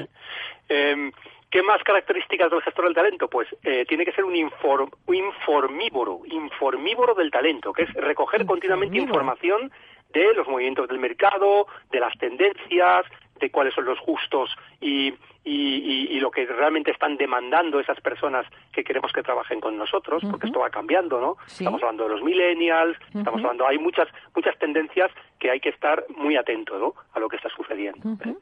[0.69, 1.11] Eh,
[1.53, 3.27] ¿Qué más características del gestor del talento?
[3.27, 8.43] Pues eh, tiene que ser un, infor- un informívoro, informívoro del talento, que es recoger
[8.47, 9.71] continuamente información
[10.11, 13.05] de los movimientos del mercado, de las tendencias,
[13.39, 14.49] de cuáles son los justos
[14.81, 15.09] y,
[15.43, 19.77] y- y- y lo que realmente están demandando esas personas que queremos que trabajen con
[19.77, 21.37] nosotros, porque esto va cambiando, ¿no?
[21.45, 21.63] Sí.
[21.65, 26.03] Estamos hablando de los millennials, estamos hablando, hay muchas muchas tendencias que hay que estar
[26.09, 26.95] muy atento, ¿no?
[27.13, 27.99] A lo que está sucediendo.
[28.25, 28.35] ¿eh?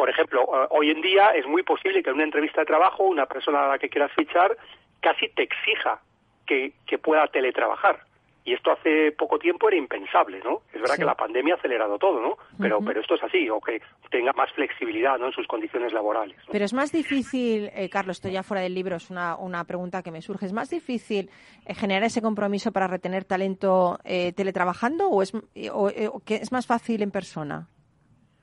[0.00, 3.04] Por ejemplo, eh, hoy en día es muy posible que en una entrevista de trabajo
[3.04, 4.56] una persona a la que quieras fichar
[5.02, 6.00] casi te exija
[6.46, 8.00] que, que pueda teletrabajar.
[8.42, 10.62] Y esto hace poco tiempo era impensable, ¿no?
[10.72, 11.00] Es verdad Sí.
[11.02, 12.38] que la pandemia ha acelerado todo, ¿no?
[12.58, 15.26] Pero, pero esto es así, o que tenga más flexibilidad, ¿no?
[15.26, 16.34] En sus condiciones laborales.
[16.38, 16.44] ¿no?
[16.50, 20.02] Pero es más difícil, eh, Carlos, esto ya fuera del libro, es una, una pregunta
[20.02, 21.28] que me surge, ¿es más difícil
[21.66, 26.50] eh, generar ese compromiso para retener talento eh, teletrabajando o es, o, o que es
[26.50, 27.68] más fácil en persona?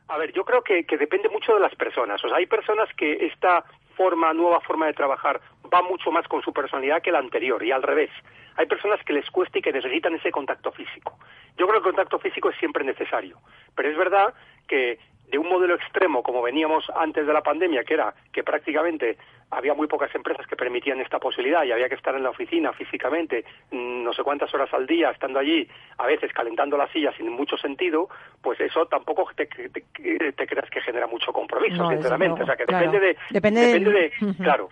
[0.10, 2.24] A ver, yo creo que, que depende mucho de las personas.
[2.24, 3.64] O sea, hay personas que esta
[3.96, 5.42] forma, nueva forma de trabajar
[5.74, 8.12] va mucho más con su personalidad que la anterior y al revés.
[8.56, 11.18] Hay personas que les cuesta y que necesitan ese contacto físico.
[11.58, 13.38] Yo creo que el contacto físico es siempre necesario.
[13.76, 14.34] Pero es verdad
[14.68, 19.18] que de un modelo extremo como veníamos antes de la pandemia, que era que prácticamente
[19.52, 22.72] había muy pocas empresas que permitían esta posibilidad y había que estar en la oficina
[22.74, 25.68] físicamente mm, no sé cuántas horas al día, estando allí,
[25.98, 28.08] a veces calentando la silla sin mucho sentido,
[28.42, 32.44] pues eso tampoco te, te- te creas que genera mucho compromiso, No, sinceramente.
[32.44, 32.86] o sea, que claro.
[32.92, 33.18] depende de...
[33.30, 34.12] Depende de-.
[34.44, 34.70] Claro.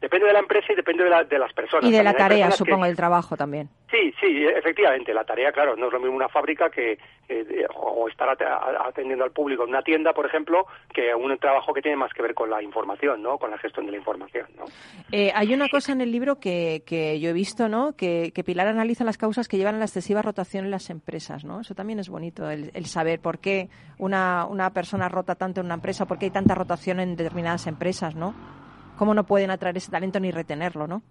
[0.00, 1.88] Depende de la empresa y depende de, la- de las personas.
[1.88, 3.70] Y de la También tarea, personas que- supongo, del trabajo también.
[3.90, 5.12] Sí, sí, efectivamente.
[5.12, 6.98] La tarea, claro, no es lo mismo una fábrica que
[7.28, 11.82] eh, o estar atendiendo al público en una tienda, por ejemplo, que un trabajo que
[11.82, 13.38] tiene más que ver con la información, ¿no?
[13.38, 14.64] Con la gestión de la información, ¿no?
[15.12, 17.96] Eh, hay una cosa en el libro que, que yo he visto, ¿no?
[17.96, 21.44] Que, que Pilar analiza las causas que llevan a la excesiva rotación en las empresas,
[21.44, 21.60] ¿no?
[21.60, 23.68] Eso también es bonito, el, el saber por qué
[23.98, 27.66] una, una persona rota tanto en una empresa, por qué hay tanta rotación en determinadas
[27.66, 28.34] empresas, ¿no?
[28.98, 31.02] Cómo no pueden atraer ese talento ni retenerlo, ¿no?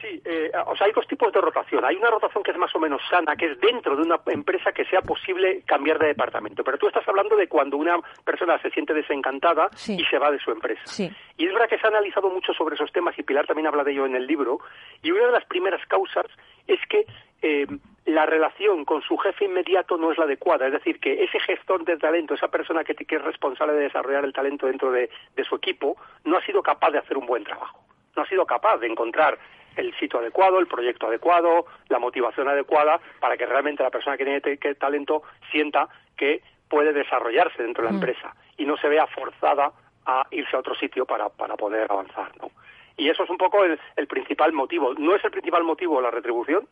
[0.00, 1.84] Sí, eh, o sea, hay dos tipos de rotación.
[1.84, 4.72] Hay una rotación que es más o menos sana, que es dentro de una empresa
[4.72, 6.62] que sea posible cambiar de departamento.
[6.62, 9.96] Pero tú estás hablando de cuando una persona se siente desencantada Sí.
[9.98, 10.82] y se va de su empresa.
[10.84, 11.10] Sí.
[11.38, 13.84] Y es verdad que se ha analizado mucho sobre esos temas y Pilar también habla
[13.84, 14.58] de ello en el libro.
[15.02, 16.26] Y una de las primeras causas
[16.66, 17.06] es que
[17.42, 17.66] eh,
[18.04, 20.66] la relación con su jefe inmediato no es la adecuada.
[20.66, 24.24] Es decir, que ese gestor de talento, esa persona que, que es responsable de desarrollar
[24.24, 27.44] el talento dentro de, de su equipo, no ha sido capaz de hacer un buen
[27.44, 27.80] trabajo.
[28.16, 29.38] No ha sido capaz de encontrar
[29.76, 34.24] el sitio adecuado, el proyecto adecuado, la motivación adecuada para que realmente la persona que
[34.24, 38.02] tiene que talento sienta que puede desarrollarse dentro de la Mm.
[38.02, 39.72] empresa y no se vea forzada
[40.06, 42.50] a irse a otro sitio para, para poder avanzar, ¿no?
[42.96, 44.94] Y eso es un poco el, el principal motivo.
[44.94, 46.66] No es el principal motivo la retribución,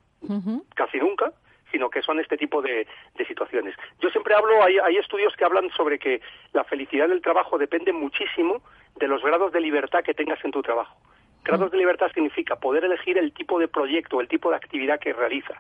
[0.75, 1.33] casi nunca,
[1.71, 3.75] sino que son este tipo de, de situaciones.
[4.01, 7.93] Yo siempre hablo, hay, hay estudios que hablan sobre que la felicidad del trabajo depende
[7.93, 8.63] muchísimo
[8.97, 10.97] de los grados de libertad que tengas en tu trabajo.
[11.45, 15.13] Grados de libertad significa poder elegir el tipo de proyecto, el tipo de actividad que
[15.13, 15.59] realizas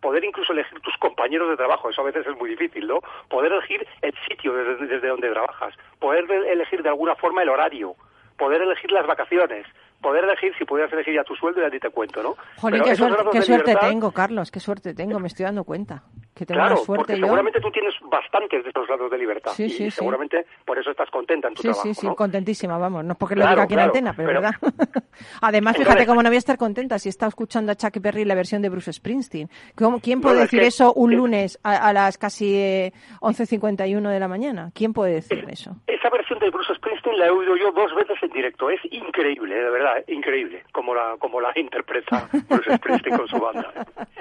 [0.00, 3.00] poder incluso elegir tus compañeros de trabajo, eso a veces es muy difícil, ¿no?
[3.30, 7.48] Poder elegir el sitio desde, desde donde trabajas, poder de- elegir de alguna forma el
[7.48, 7.96] horario,
[8.36, 9.66] poder elegir las vacaciones,
[10.02, 12.36] poder elegir si pudieras elegir ya tu sueldo y a ti te cuento, ¿no?
[12.58, 15.28] Jolín, Pero qué suerte, grados qué de suerte libertad- tengo, Carlos, qué suerte tengo, me
[15.28, 16.02] estoy dando cuenta.
[16.36, 17.24] Que tengo Claro, suerte porque yo.
[17.24, 19.90] seguramente tú tienes bastantes de esos grados de libertad Sí, y sí, sí.
[19.92, 22.14] seguramente por eso estás contenta en tu Sí, trabajo, sí, sí, ¿no?
[22.14, 23.04] contentísima, vamos.
[23.06, 24.56] No es porque lo Claro, diga aquí claro, en antena, pero, pero- verdad.
[25.40, 28.26] Además, Entonces- fíjate cómo no voy a estar contenta si estado escuchando a Chuck Berry
[28.26, 29.48] la versión de Bruce Springsteen.
[29.76, 32.92] ¿Cómo- ¿Quién puede Bueno, es decir que- eso un lunes a, a las casi eh,
[33.22, 34.70] 11.51 de la mañana?
[34.74, 35.74] ¿Quién puede decir eso?
[35.86, 38.70] Esa versión de Bruce Springsteen la he oído yo dos veces en directo.
[38.70, 40.04] Es increíble, de verdad, ¿eh?
[40.08, 43.72] increíble, como la, como la interpreta Bruce Springsteen con su banda.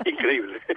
[0.05, 0.59] Increíble.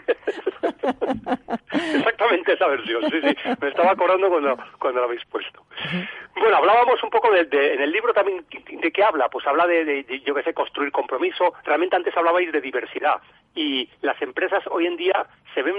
[1.95, 3.37] Exactamente esa versión, sí, sí.
[3.61, 5.63] Me estaba acordando cuando, cuando la habéis puesto.
[6.37, 9.29] Bueno, hablábamos un poco de, de- en el libro también, ¿de qué habla?
[9.29, 11.53] Pues habla de- de, yo qué sé, construir compromiso.
[11.65, 13.21] Realmente antes hablabais de diversidad.
[13.59, 15.75] Y las empresas hoy en día se ven,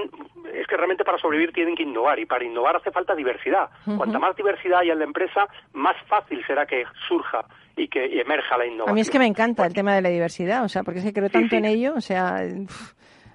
[0.53, 2.19] es que realmente para sobrevivir tienen que innovar.
[2.19, 3.69] Y para innovar hace falta diversidad.
[3.85, 3.97] Ujú.
[3.97, 7.45] Cuanta más diversidad haya en la empresa, más fácil será que surja
[7.77, 8.89] y que y emerja la innovación.
[8.89, 11.05] A mí es que me encanta el tema de la diversidad, o sea, porque es
[11.05, 12.43] que creo tanto en ello, o sea,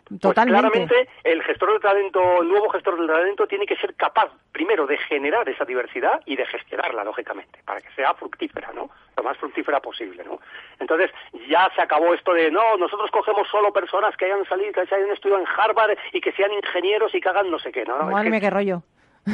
[0.09, 4.29] Pues claramente el gestor de talento, el nuevo gestor del talento tiene que ser capaz
[4.53, 8.91] primero de generar esa diversidad y de gestionarla, lógicamente, para que sea fructífera, ¿no?
[9.17, 10.41] Lo más fructífera posible, ¿no?
[10.79, 11.11] Entonces,
[11.49, 15.11] ya se acabó esto de, no, nosotros cogemos solo personas que hayan salido, que hayan
[15.11, 17.97] estudiado en Harvard y que sean ingenieros y que hagan no sé qué, ¿no?
[17.99, 18.83] no es Madre que- qué rollo.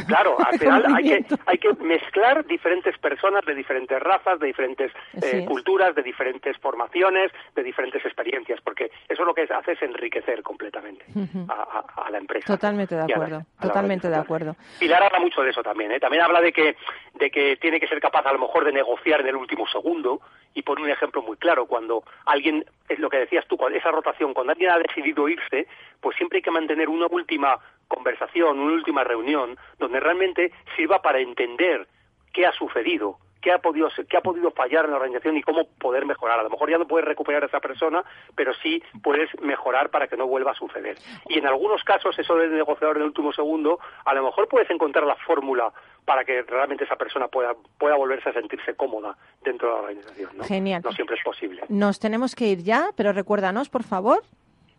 [0.07, 4.93] Claro, al final hay que, hay que mezclar diferentes personas de diferentes razas, de diferentes
[5.21, 10.43] eh, culturas, de diferentes formaciones, de diferentes experiencias, porque eso lo que hace es enriquecer
[10.43, 11.05] completamente
[11.49, 12.47] a, a- a la empresa.
[12.47, 14.57] Totalmente de acuerdo, la totalmente de acuerdo.
[14.79, 16.01] Pilar habla mucho de eso también, ¿eh?
[16.01, 16.77] También habla de que,
[17.15, 20.21] de que tiene que ser capaz a lo mejor de negociar en el último segundo
[20.55, 23.91] y pone un ejemplo muy claro, cuando alguien, es lo que decías tú, cuando esa
[23.91, 25.67] rotación, cuando alguien ha decidido irse,
[26.01, 27.59] pues siempre hay que mantener una última
[27.91, 31.89] conversación, una última reunión, donde realmente sirva para entender
[32.33, 35.67] qué ha sucedido, qué ha podido qué ha podido fallar en la organización y cómo
[35.79, 36.39] poder mejorar.
[36.39, 40.07] A lo mejor ya no puedes recuperar a esa persona, pero sí puedes mejorar para
[40.07, 40.99] que no vuelva a suceder.
[41.29, 44.71] Y en algunos casos, eso del negociador en el último segundo, a lo mejor puedes
[44.71, 45.73] encontrar la fórmula
[46.05, 50.31] para que realmente esa persona pueda, pueda volverse a sentirse cómoda dentro de la organización.
[50.37, 50.45] ¿no?
[50.45, 50.83] Genial.
[50.85, 51.63] No siempre es posible.
[51.69, 54.23] Nos tenemos que ir ya, pero recuérdanos, por favor.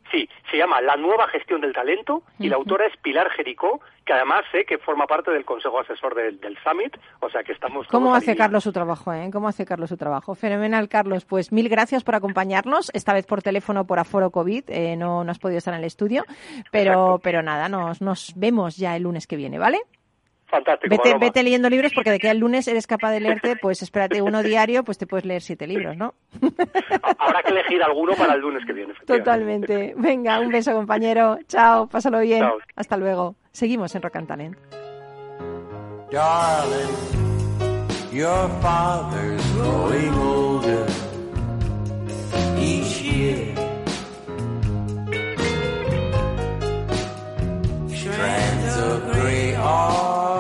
[0.10, 4.14] Sí, se llama La nueva gestión del talento y la autora es Pilar Jericó, que
[4.14, 7.88] además sé que forma parte del Consejo Asesor del, del Summit, o sea que estamos
[7.88, 8.36] ¿Cómo hace.
[8.36, 9.14] Carlos su trabajo?
[9.14, 9.30] Eh?
[9.32, 10.36] ¿Cómo hace Carlos su trabajo?
[10.36, 11.24] Fenomenal, Carlos.
[11.26, 14.64] Pues mil gracias por acompañarnos, esta vez por teléfono por aforo COVID.
[14.70, 16.26] eh, no, no has podido estar en el estudio,
[16.72, 19.80] pero, pero nada, nos, nos vemos ya el lunes que viene, ¿vale?
[20.52, 20.96] Fantástico.
[21.20, 24.44] Vete, leyendo libros porque de que al lunes eres capaz de leerte, pues espérate uno
[24.44, 26.14] diario, pues te puedes leer siete libros, ¿no?
[27.18, 28.94] Habrá que elegir alguno para el lunes que viene.
[29.06, 29.94] Totalmente.
[29.96, 31.38] Venga, un beso, compañero.
[31.48, 32.42] Chao, pásalo bien.
[32.42, 32.58] Chao.
[32.76, 33.36] Hasta luego.
[33.52, 34.58] Seguimos en Rock and Talent.
[36.12, 36.96] Darling,
[38.12, 40.86] your father's growing older
[42.60, 43.56] each year.
[47.88, 50.31] Strands of gray are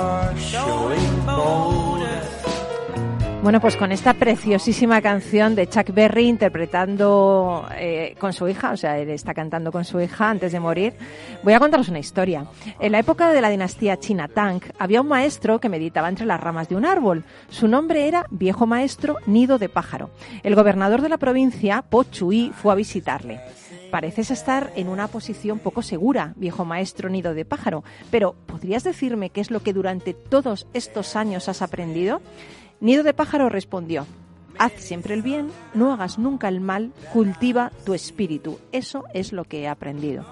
[3.43, 8.77] Bueno, pues con esta preciosísima canción de Chuck Berry interpretando eh, con su hija, o
[8.77, 10.93] sea, él está cantando con su hija antes de morir,
[11.41, 12.45] voy a contaros una historia.
[12.79, 16.39] En la época de la dinastía China Tang había un maestro que meditaba entre las
[16.39, 17.23] ramas de un árbol.
[17.49, 20.11] Su nombre era Viejo Maestro Nido de Pájaro.
[20.43, 23.41] El gobernador de la provincia, Po Chui, fue a visitarle.
[23.89, 29.31] Pareces estar en una posición poco segura, viejo maestro nido de pájaro, pero ¿podrías decirme
[29.31, 32.21] qué es lo que durante todos estos años has aprendido?
[32.81, 34.07] Nido de pájaro respondió,
[34.57, 38.57] haz siempre el bien, no hagas nunca el mal, cultiva tu espíritu.
[38.71, 40.25] Eso es lo que he aprendido.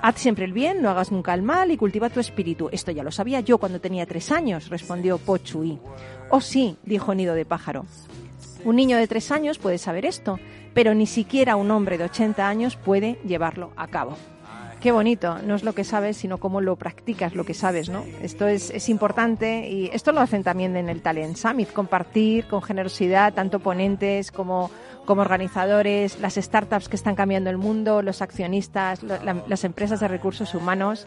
[0.00, 2.70] Haz siempre el bien, no hagas nunca el mal y cultiva tu espíritu.
[2.72, 5.78] Esto ya lo sabía yo cuando tenía tres años, respondió Po Chui.
[6.30, 7.84] Oh sí, dijo Nido de pájaro.
[8.64, 10.38] Un niño de tres años puede saber esto,
[10.72, 14.16] pero ni siquiera un hombre de 80 años puede llevarlo a cabo.
[14.82, 18.04] Qué bonito, no es lo que sabes, sino cómo lo practicas, lo que sabes, ¿no?
[18.20, 22.62] Esto es, es importante y esto lo hacen también en el Talent Summit, compartir con
[22.62, 24.72] generosidad tanto ponentes como,
[25.04, 30.00] como organizadores, las startups que están cambiando el mundo, los accionistas, lo- la- las empresas
[30.00, 31.06] de recursos humanos.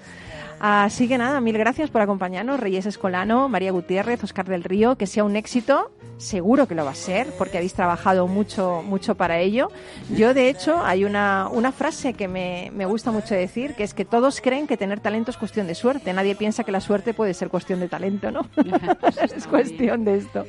[0.60, 5.06] Así que nada, mil gracias por acompañarnos, Reyes Escolano, María Gutiérrez, Oscar del Río, que
[5.06, 9.40] sea un éxito seguro que lo va a ser, porque habéis trabajado mucho, mucho para
[9.40, 9.70] ello.
[10.16, 13.94] Yo, de hecho, hay una, una frase que me, me gusta mucho decir, que es
[13.94, 16.14] que todos creen que tener talento es cuestión de suerte.
[16.14, 18.48] Nadie piensa que la suerte puede ser cuestión de talento, ¿no?
[19.36, 20.46] es cuestión de esto.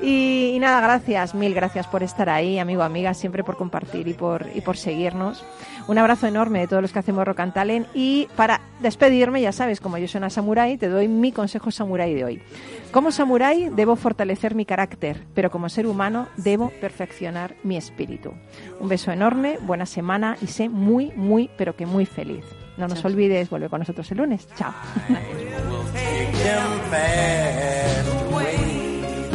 [0.00, 4.14] Y, y nada, gracias, mil gracias por estar ahí, amigo, amiga, siempre por compartir y
[4.14, 5.44] por, y por seguirnos.
[5.86, 7.86] Un abrazo enorme de todos los que hacemos Rock and Talent.
[7.94, 12.14] Y para despedirme, ya sabes, como yo soy una samurái, te doy mi consejo samurái
[12.14, 12.42] de hoy.
[12.90, 18.32] Como samurái debo fortalecer mi carácter, pero como ser humano debo perfeccionar mi espíritu.
[18.80, 22.44] Un beso enorme, buena semana y sé muy, muy, pero que muy feliz.
[22.76, 24.48] No nos olvides, vuelve con nosotros el lunes.
[24.56, 24.72] Chao.